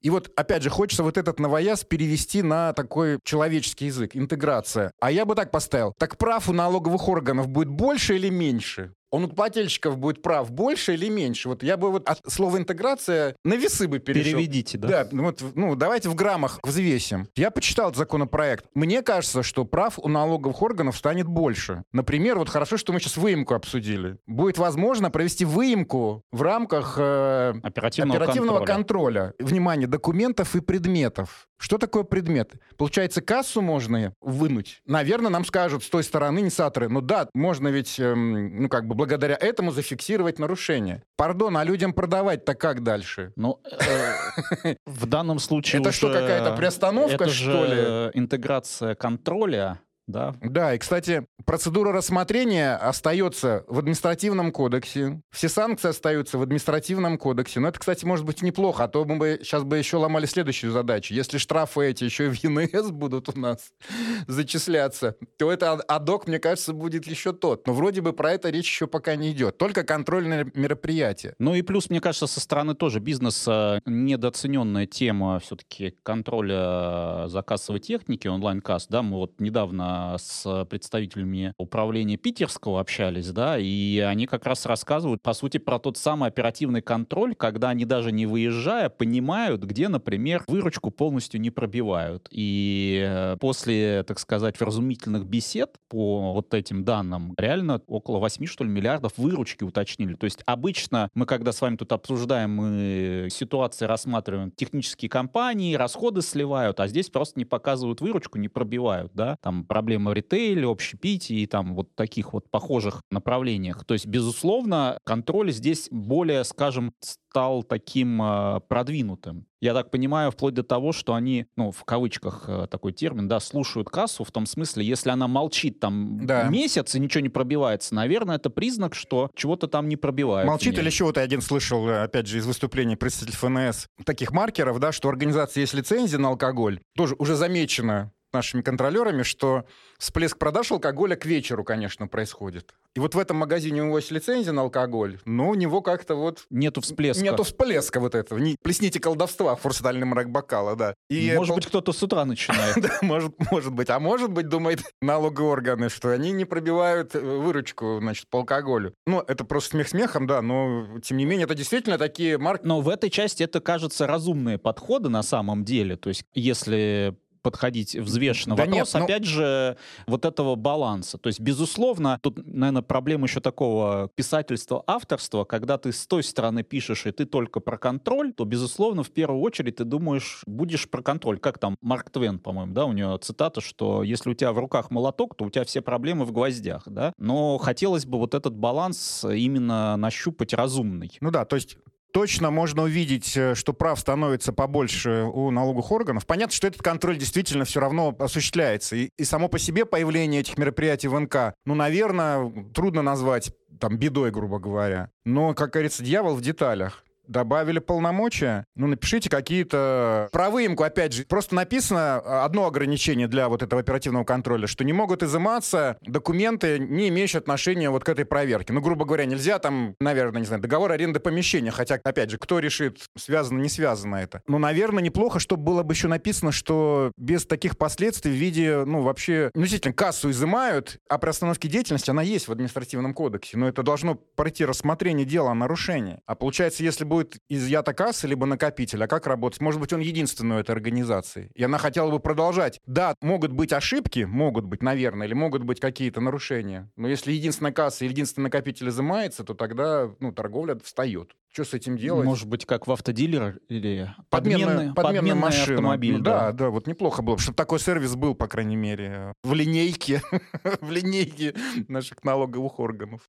И 0.00 0.08
вот, 0.08 0.32
опять 0.34 0.62
же, 0.62 0.70
хочется 0.70 1.02
вот 1.02 1.18
этот 1.18 1.40
новояз 1.40 1.84
перевести 1.84 2.40
на 2.40 2.72
такой 2.72 3.18
человеческий 3.22 3.84
язык, 3.84 4.16
интеграция. 4.16 4.92
А 4.98 5.10
я 5.10 5.26
бы 5.26 5.34
так 5.34 5.50
поставил. 5.50 5.92
Так 5.98 6.16
прав 6.16 6.48
у 6.48 6.54
налоговых 6.54 7.06
органов 7.06 7.48
будет 7.48 7.68
больше 7.68 8.16
или 8.16 8.30
меньше? 8.30 8.94
Он 9.12 9.24
у 9.24 9.28
плательщиков 9.28 9.98
будет 9.98 10.22
прав 10.22 10.50
больше 10.50 10.94
или 10.94 11.08
меньше? 11.08 11.48
Вот 11.48 11.62
я 11.62 11.76
бы 11.76 11.92
вот 11.92 12.08
от 12.08 12.20
слова 12.26 12.56
интеграция 12.56 13.36
на 13.44 13.54
весы 13.54 13.86
бы 13.86 13.98
перешел. 13.98 14.32
Переведите, 14.32 14.78
да? 14.78 14.88
Да, 14.88 15.08
ну 15.12 15.24
вот, 15.24 15.44
ну 15.54 15.76
давайте 15.76 16.08
в 16.08 16.14
граммах 16.14 16.58
взвесим. 16.64 17.28
Я 17.36 17.50
почитал 17.50 17.90
этот 17.90 17.98
законопроект. 17.98 18.64
Мне 18.74 19.02
кажется, 19.02 19.42
что 19.42 19.64
прав 19.64 19.98
у 19.98 20.08
налоговых 20.08 20.62
органов 20.62 20.96
станет 20.96 21.26
больше. 21.26 21.84
Например, 21.92 22.38
вот 22.38 22.48
хорошо, 22.48 22.78
что 22.78 22.92
мы 22.92 23.00
сейчас 23.00 23.18
выемку 23.18 23.54
обсудили. 23.54 24.16
Будет 24.26 24.56
возможно 24.56 25.10
провести 25.10 25.44
выемку 25.44 26.24
в 26.32 26.40
рамках 26.40 26.96
э, 26.98 27.54
оперативного, 27.62 28.18
оперативного 28.18 28.64
контроля. 28.64 29.32
контроля. 29.32 29.50
Внимание, 29.50 29.86
документов 29.86 30.56
и 30.56 30.60
предметов. 30.60 31.48
Что 31.58 31.78
такое 31.78 32.02
предмет? 32.02 32.54
Получается, 32.76 33.20
кассу 33.20 33.60
можно 33.60 34.14
вынуть. 34.20 34.80
Наверное, 34.84 35.30
нам 35.30 35.44
скажут 35.44 35.84
с 35.84 35.88
той 35.88 36.02
стороны 36.02 36.40
инициаторы, 36.40 36.88
ну 36.88 37.00
да, 37.00 37.28
можно 37.34 37.68
ведь, 37.68 38.00
эм, 38.00 38.62
ну 38.62 38.68
как 38.68 38.88
бы 38.88 38.96
благодаря 39.02 39.36
этому 39.40 39.72
зафиксировать 39.72 40.38
нарушение. 40.38 41.02
Пардон, 41.16 41.56
а 41.56 41.64
людям 41.64 41.92
продавать-то 41.92 42.54
как 42.54 42.84
дальше? 42.84 43.32
Ну, 43.34 43.60
э, 43.64 44.76
в 44.86 45.06
данном 45.06 45.40
случае 45.40 45.80
Это 45.80 45.90
что, 45.90 46.12
какая-то 46.12 46.54
приостановка, 46.56 47.28
что 47.28 47.64
ли? 47.64 48.10
интеграция 48.14 48.94
контроля 48.94 49.80
да. 50.06 50.34
Да, 50.42 50.74
и, 50.74 50.78
кстати, 50.78 51.26
процедура 51.44 51.92
рассмотрения 51.92 52.74
остается 52.74 53.64
в 53.68 53.78
административном 53.78 54.50
кодексе. 54.50 55.22
Все 55.30 55.48
санкции 55.48 55.90
остаются 55.90 56.38
в 56.38 56.42
административном 56.42 57.18
кодексе. 57.18 57.60
Но 57.60 57.68
это, 57.68 57.78
кстати, 57.78 58.04
может 58.04 58.26
быть 58.26 58.42
неплохо, 58.42 58.84
а 58.84 58.88
то 58.88 59.04
мы 59.04 59.16
бы 59.16 59.40
сейчас 59.42 59.62
бы 59.62 59.78
еще 59.78 59.98
ломали 59.98 60.26
следующую 60.26 60.72
задачу. 60.72 61.14
Если 61.14 61.38
штрафы 61.38 61.90
эти 61.90 62.04
еще 62.04 62.26
и 62.26 62.28
в 62.30 62.34
ЕНС 62.34 62.90
будут 62.90 63.28
у 63.28 63.38
нас 63.38 63.72
зачисляться, 64.26 65.16
то 65.38 65.52
это 65.52 65.74
адок, 65.74 66.26
мне 66.26 66.40
кажется, 66.40 66.72
будет 66.72 67.06
еще 67.06 67.32
тот. 67.32 67.66
Но 67.66 67.72
вроде 67.72 68.00
бы 68.00 68.12
про 68.12 68.32
это 68.32 68.50
речь 68.50 68.66
еще 68.66 68.88
пока 68.88 69.14
не 69.14 69.30
идет. 69.30 69.56
Только 69.56 69.84
контрольное 69.84 70.50
мероприятие. 70.54 71.34
Ну 71.38 71.54
и 71.54 71.62
плюс, 71.62 71.90
мне 71.90 72.00
кажется, 72.00 72.26
со 72.26 72.40
стороны 72.40 72.74
тоже 72.74 72.98
бизнеса 72.98 73.80
недооцененная 73.86 74.86
тема 74.86 75.38
все-таки 75.38 75.94
контроля 76.02 77.28
заказовой 77.28 77.80
техники, 77.80 78.26
онлайн-касс. 78.26 78.88
Да, 78.88 79.02
мы 79.02 79.18
вот 79.18 79.40
недавно 79.40 79.91
с 80.18 80.66
представителями 80.66 81.54
управления 81.58 82.16
питерского 82.16 82.80
общались, 82.80 83.30
да, 83.30 83.58
и 83.58 83.98
они 83.98 84.26
как 84.26 84.46
раз 84.46 84.66
рассказывают, 84.66 85.22
по 85.22 85.32
сути, 85.32 85.58
про 85.58 85.78
тот 85.78 85.96
самый 85.96 86.28
оперативный 86.28 86.82
контроль, 86.82 87.34
когда 87.34 87.70
они 87.70 87.84
даже 87.84 88.12
не 88.12 88.26
выезжая 88.26 88.88
понимают, 88.88 89.62
где, 89.62 89.88
например, 89.88 90.44
выручку 90.46 90.90
полностью 90.90 91.40
не 91.40 91.50
пробивают. 91.50 92.28
И 92.30 93.02
э, 93.06 93.36
после, 93.40 94.04
так 94.04 94.18
сказать, 94.18 94.58
вразумительных 94.60 95.26
бесед 95.26 95.76
по 95.88 96.32
вот 96.32 96.54
этим 96.54 96.84
данным, 96.84 97.34
реально 97.36 97.80
около 97.86 98.18
8, 98.18 98.46
что 98.46 98.64
ли, 98.64 98.70
миллиардов 98.70 99.12
выручки 99.16 99.64
уточнили. 99.64 100.14
То 100.14 100.24
есть 100.24 100.40
обычно 100.46 101.08
мы, 101.14 101.26
когда 101.26 101.52
с 101.52 101.60
вами 101.60 101.76
тут 101.76 101.92
обсуждаем, 101.92 102.54
мы 102.54 103.28
ситуации 103.30 103.86
рассматриваем, 103.86 104.50
технические 104.50 105.08
компании, 105.08 105.74
расходы 105.74 106.22
сливают, 106.22 106.80
а 106.80 106.88
здесь 106.88 107.10
просто 107.10 107.38
не 107.38 107.44
показывают 107.44 108.00
выручку, 108.00 108.38
не 108.38 108.48
пробивают, 108.48 109.12
да, 109.14 109.36
там 109.42 109.64
проблемы 109.82 110.12
в 110.12 110.14
ритейле, 110.14 110.68
общепите 110.68 111.34
и 111.34 111.46
там 111.46 111.74
вот 111.74 111.92
таких 111.96 112.34
вот 112.34 112.48
похожих 112.48 113.02
направлениях. 113.10 113.84
То 113.84 113.94
есть, 113.94 114.06
безусловно, 114.06 114.96
контроль 115.04 115.50
здесь 115.50 115.88
более, 115.90 116.44
скажем, 116.44 116.94
стал 117.00 117.64
таким 117.64 118.22
э, 118.22 118.60
продвинутым. 118.68 119.46
Я 119.60 119.74
так 119.74 119.90
понимаю, 119.90 120.30
вплоть 120.30 120.54
до 120.54 120.62
того, 120.62 120.92
что 120.92 121.14
они, 121.14 121.46
ну, 121.56 121.72
в 121.72 121.82
кавычках 121.84 122.44
э, 122.46 122.66
такой 122.70 122.92
термин, 122.92 123.26
да, 123.26 123.40
слушают 123.40 123.88
кассу 123.88 124.22
в 124.22 124.30
том 124.30 124.46
смысле, 124.46 124.84
если 124.84 125.10
она 125.10 125.26
молчит 125.26 125.80
там 125.80 126.26
да. 126.26 126.44
месяц 126.44 126.94
и 126.94 127.00
ничего 127.00 127.22
не 127.22 127.28
пробивается, 127.28 127.94
наверное, 127.94 128.36
это 128.36 128.50
признак, 128.50 128.94
что 128.94 129.30
чего-то 129.34 129.66
там 129.66 129.88
не 129.88 129.96
пробивается. 129.96 130.48
Молчит 130.48 130.78
или 130.78 130.90
чего-то 130.90 131.20
я 131.20 131.24
один 131.24 131.40
слышал, 131.40 131.88
э, 131.88 132.04
опять 132.04 132.28
же, 132.28 132.38
из 132.38 132.46
выступления 132.46 132.96
представителя 132.96 133.36
ФНС, 133.38 133.86
таких 134.04 134.30
маркеров, 134.30 134.78
да, 134.78 134.92
что 134.92 135.08
организация 135.08 135.62
есть 135.62 135.74
лицензия 135.74 136.18
на 136.20 136.28
алкоголь, 136.28 136.80
тоже 136.94 137.16
уже 137.18 137.34
замечено 137.34 138.12
нашими 138.32 138.62
контролерами, 138.62 139.22
что 139.22 139.64
всплеск 139.98 140.38
продаж 140.38 140.70
алкоголя 140.72 141.16
к 141.16 141.26
вечеру, 141.26 141.64
конечно, 141.64 142.06
происходит. 142.06 142.74
И 142.94 143.00
вот 143.00 143.14
в 143.14 143.18
этом 143.18 143.38
магазине 143.38 143.82
у 143.82 143.86
него 143.86 143.98
есть 143.98 144.10
лицензия 144.10 144.52
на 144.52 144.62
алкоголь, 144.62 145.18
но 145.24 145.48
у 145.48 145.54
него 145.54 145.80
как-то 145.80 146.14
вот... 146.14 146.44
Нету 146.50 146.80
всплеска. 146.80 147.22
Нету 147.22 147.42
всплеска 147.44 148.00
вот 148.00 148.14
этого. 148.14 148.38
Не 148.38 148.56
плесните 148.62 149.00
колдовства 149.00 149.56
в 149.56 149.60
фурсальный 149.60 150.06
мрак 150.06 150.30
бокала, 150.30 150.76
да. 150.76 150.94
И 151.08 151.32
может 151.36 151.54
быть, 151.54 151.66
кто-то 151.66 151.92
с 151.92 152.02
утра 152.02 152.24
начинает. 152.24 152.76
да, 152.82 152.98
может, 153.02 153.34
может 153.50 153.72
быть. 153.72 153.88
А 153.88 153.98
может 153.98 154.30
быть, 154.30 154.48
думает 154.48 154.82
налоговые 155.00 155.52
органы, 155.52 155.88
что 155.88 156.10
они 156.10 156.32
не 156.32 156.44
пробивают 156.44 157.14
э, 157.14 157.20
выручку, 157.20 157.98
значит, 158.00 158.28
по 158.28 158.40
алкоголю. 158.40 158.94
Ну, 159.06 159.20
это 159.20 159.44
просто 159.44 159.70
смех 159.70 159.88
смехом, 159.88 160.26
да, 160.26 160.42
но, 160.42 160.86
тем 161.02 161.16
не 161.16 161.24
менее, 161.24 161.44
это 161.44 161.54
действительно 161.54 161.98
такие 161.98 162.36
марки. 162.38 162.66
Но 162.66 162.80
в 162.80 162.88
этой 162.88 163.10
части 163.10 163.42
это, 163.42 163.60
кажется, 163.60 164.06
разумные 164.06 164.58
подходы 164.58 165.08
на 165.08 165.22
самом 165.22 165.64
деле. 165.64 165.96
То 165.96 166.08
есть, 166.08 166.24
если 166.34 167.16
подходить 167.42 167.94
взвешенно. 167.94 168.56
Да 168.56 168.64
Вопрос, 168.64 168.94
нет, 168.94 169.00
ну... 169.00 169.04
опять 169.04 169.24
же, 169.24 169.76
вот 170.06 170.24
этого 170.24 170.54
баланса. 170.54 171.18
То 171.18 171.28
есть, 171.28 171.40
безусловно, 171.40 172.18
тут, 172.22 172.38
наверное, 172.46 172.82
проблема 172.82 173.26
еще 173.26 173.40
такого 173.40 174.10
писательства, 174.14 174.82
авторства, 174.86 175.44
когда 175.44 175.78
ты 175.78 175.92
с 175.92 176.06
той 176.06 176.22
стороны 176.22 176.62
пишешь, 176.62 177.06
и 177.06 177.12
ты 177.12 177.24
только 177.24 177.60
про 177.60 177.78
контроль, 177.78 178.32
то, 178.32 178.44
безусловно, 178.44 179.02
в 179.02 179.10
первую 179.10 179.40
очередь 179.40 179.76
ты 179.76 179.84
думаешь, 179.84 180.42
будешь 180.46 180.88
про 180.88 181.02
контроль. 181.02 181.38
Как 181.38 181.58
там 181.58 181.76
Марк 181.80 182.10
Твен, 182.10 182.38
по-моему, 182.38 182.72
да, 182.72 182.84
у 182.84 182.92
него 182.92 183.16
цитата, 183.18 183.60
что 183.60 184.02
если 184.02 184.30
у 184.30 184.34
тебя 184.34 184.52
в 184.52 184.58
руках 184.58 184.90
молоток, 184.90 185.36
то 185.36 185.44
у 185.44 185.50
тебя 185.50 185.64
все 185.64 185.80
проблемы 185.80 186.24
в 186.24 186.32
гвоздях, 186.32 186.84
да. 186.86 187.12
Но 187.18 187.58
хотелось 187.58 188.06
бы 188.06 188.18
вот 188.18 188.34
этот 188.34 188.54
баланс 188.54 189.24
именно 189.24 189.96
нащупать 189.96 190.54
разумный. 190.54 191.16
Ну 191.20 191.30
да, 191.30 191.44
то 191.44 191.56
есть 191.56 191.76
точно 192.12 192.50
можно 192.50 192.82
увидеть, 192.82 193.36
э, 193.36 193.54
что 193.54 193.72
прав 193.72 193.98
становится 193.98 194.52
побольше 194.52 195.24
у 195.32 195.50
налоговых 195.50 195.90
органов. 195.90 196.26
Понятно, 196.26 196.54
что 196.54 196.66
этот 196.66 196.82
контроль 196.82 197.16
действительно 197.16 197.64
все 197.64 197.80
равно 197.80 198.14
осуществляется. 198.18 198.96
И, 198.96 199.10
и 199.18 199.24
само 199.24 199.48
по 199.48 199.58
себе 199.58 199.84
появление 199.84 200.42
этих 200.42 200.58
мероприятий 200.58 201.08
в 201.08 201.18
НК, 201.18 201.54
ну, 201.64 201.74
наверное, 201.74 202.52
трудно 202.74 203.02
назвать 203.02 203.52
там 203.80 203.96
бедой, 203.96 204.30
грубо 204.30 204.58
говоря. 204.58 205.10
Но, 205.24 205.54
как 205.54 205.72
говорится, 205.72 206.04
дьявол 206.04 206.36
в 206.36 206.40
деталях 206.40 207.04
добавили 207.32 207.78
полномочия, 207.78 208.64
ну, 208.76 208.86
напишите 208.86 209.28
какие-то... 209.28 210.28
Про 210.30 210.50
выемку, 210.50 210.84
опять 210.84 211.12
же, 211.12 211.24
просто 211.24 211.54
написано 211.54 212.20
а, 212.24 212.44
одно 212.44 212.66
ограничение 212.66 213.26
для 213.26 213.48
вот 213.48 213.62
этого 213.62 213.80
оперативного 213.80 214.24
контроля, 214.24 214.66
что 214.66 214.84
не 214.84 214.92
могут 214.92 215.22
изыматься 215.22 215.96
документы, 216.02 216.78
не 216.78 217.08
имеющие 217.08 217.38
отношения 217.38 217.90
вот 217.90 218.04
к 218.04 218.08
этой 218.08 218.24
проверке. 218.24 218.72
Ну, 218.72 218.80
грубо 218.80 219.04
говоря, 219.04 219.24
нельзя 219.24 219.58
там, 219.58 219.96
наверное, 220.00 220.40
не 220.40 220.46
знаю, 220.46 220.62
договор 220.62 220.92
аренды 220.92 221.18
помещения, 221.18 221.70
хотя, 221.70 221.98
опять 222.02 222.30
же, 222.30 222.38
кто 222.38 222.58
решит, 222.58 223.06
связано, 223.16 223.60
не 223.60 223.68
связано 223.68 224.16
это. 224.16 224.42
Но, 224.46 224.58
наверное, 224.58 225.02
неплохо, 225.02 225.38
чтобы 225.38 225.64
было 225.64 225.82
бы 225.82 225.94
еще 225.94 226.08
написано, 226.08 226.52
что 226.52 227.12
без 227.16 227.46
таких 227.46 227.78
последствий 227.78 228.30
в 228.30 228.34
виде, 228.34 228.84
ну, 228.84 229.00
вообще, 229.00 229.50
ну, 229.54 229.62
действительно, 229.62 229.94
кассу 229.94 230.30
изымают, 230.30 230.98
а 231.08 231.18
при 231.18 231.30
остановке 231.30 231.68
деятельности 231.68 232.10
она 232.10 232.22
есть 232.22 232.48
в 232.48 232.52
административном 232.52 233.14
кодексе, 233.14 233.56
но 233.56 233.68
это 233.68 233.82
должно 233.82 234.14
пройти 234.14 234.64
рассмотрение 234.64 235.24
дела 235.24 235.52
о 235.52 235.54
нарушении. 235.54 236.20
А 236.26 236.34
получается, 236.34 236.82
если 236.82 237.04
будет 237.04 237.21
изъята 237.48 237.94
касса 237.94 238.26
либо 238.26 238.46
накопитель, 238.46 239.02
а 239.02 239.06
как 239.06 239.26
работать? 239.26 239.60
Может 239.60 239.80
быть, 239.80 239.92
он 239.92 240.00
единственный 240.00 240.56
у 240.56 240.58
этой 240.58 240.72
организации. 240.72 241.50
И 241.54 241.62
она 241.62 241.78
хотела 241.78 242.10
бы 242.10 242.20
продолжать. 242.20 242.80
Да, 242.86 243.14
могут 243.20 243.52
быть 243.52 243.72
ошибки, 243.72 244.20
могут 244.20 244.64
быть, 244.64 244.82
наверное, 244.82 245.26
или 245.26 245.34
могут 245.34 245.62
быть 245.64 245.80
какие-то 245.80 246.20
нарушения. 246.20 246.90
Но 246.96 247.08
если 247.08 247.32
единственная 247.32 247.72
касса 247.72 248.04
и 248.04 248.08
единственный 248.08 248.44
накопитель 248.44 248.88
изымается, 248.88 249.44
то 249.44 249.54
тогда 249.54 250.10
ну, 250.20 250.32
торговля 250.32 250.76
встает. 250.76 251.32
Что 251.52 251.64
с 251.64 251.74
этим 251.74 251.98
делать? 251.98 252.24
Может 252.24 252.48
быть, 252.48 252.64
как 252.64 252.86
в 252.86 252.92
автодилер 252.92 253.60
или 253.68 254.14
подменная, 254.30 254.66
подменная, 254.66 254.94
подменная 254.94 255.34
машина. 255.34 255.74
автомобиль. 255.74 256.16
Ну, 256.16 256.20
да. 256.20 256.46
да, 256.46 256.52
да, 256.52 256.70
вот 256.70 256.86
неплохо 256.86 257.22
было, 257.22 257.36
чтобы 257.36 257.56
такой 257.56 257.78
сервис 257.78 258.14
был, 258.16 258.34
по 258.34 258.48
крайней 258.48 258.76
мере, 258.76 259.34
в 259.42 259.52
линейке, 259.52 260.22
в 260.80 260.90
линейке 260.90 261.54
наших 261.88 262.24
налоговых 262.24 262.80
органов. 262.80 263.20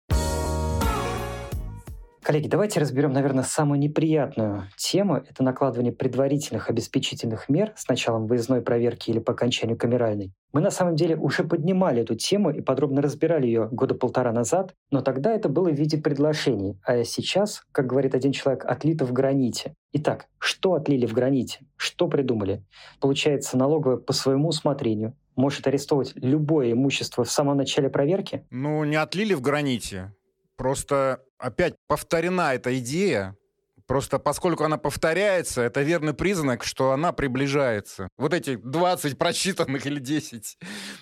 Коллеги, 2.23 2.47
давайте 2.47 2.79
разберем, 2.79 3.12
наверное, 3.12 3.43
самую 3.43 3.79
неприятную 3.79 4.69
тему. 4.77 5.17
Это 5.17 5.43
накладывание 5.43 5.91
предварительных 5.91 6.69
обеспечительных 6.69 7.49
мер 7.49 7.73
с 7.75 7.89
началом 7.89 8.27
выездной 8.27 8.62
проверки 8.62 9.09
или 9.09 9.19
по 9.19 9.33
окончанию 9.33 9.77
камеральной. 9.77 10.31
Мы 10.53 10.62
на 10.62 10.71
самом 10.71 10.95
деле 10.95 11.17
уже 11.17 11.43
поднимали 11.43 12.01
эту 12.01 12.15
тему 12.15 12.49
и 12.49 12.62
подробно 12.62 13.01
разбирали 13.01 13.47
ее 13.47 13.67
года 13.69 13.93
полтора 13.93 14.31
назад, 14.31 14.73
но 14.89 15.01
тогда 15.01 15.33
это 15.33 15.49
было 15.49 15.69
в 15.69 15.75
виде 15.75 15.97
предложений, 15.97 16.79
а 16.86 17.03
сейчас, 17.03 17.63
как 17.73 17.88
говорит 17.88 18.15
один 18.15 18.31
человек, 18.31 18.63
отлито 18.63 19.05
в 19.05 19.12
граните. 19.12 19.73
Итак, 19.91 20.27
что 20.39 20.75
отлили 20.75 21.05
в 21.05 21.13
граните? 21.13 21.65
Что 21.75 22.07
придумали? 22.07 22.63
Получается, 23.01 23.57
налоговая 23.57 23.97
по 23.97 24.13
своему 24.13 24.47
усмотрению 24.47 25.13
может 25.36 25.67
арестовывать 25.67 26.13
любое 26.15 26.71
имущество 26.71 27.25
в 27.25 27.31
самом 27.31 27.57
начале 27.57 27.89
проверки? 27.89 28.45
Ну, 28.49 28.86
не 28.86 28.95
отлили 28.95 29.33
в 29.33 29.41
граните. 29.41 30.13
Просто 30.63 31.21
опять 31.39 31.76
повторена 31.89 32.54
эта 32.54 32.80
идея, 32.80 33.36
Просто 33.86 34.17
поскольку 34.17 34.63
она 34.63 34.78
повторяется, 34.78 35.62
это 35.62 35.82
верный 35.82 36.13
признак, 36.13 36.63
что 36.63 36.93
она 36.93 37.12
приближается. 37.12 38.08
Вот 38.17 38.34
эти 38.34 38.56
20 38.56 39.17
прочитанных 39.17 39.86
или 39.86 39.99
10 39.99 40.58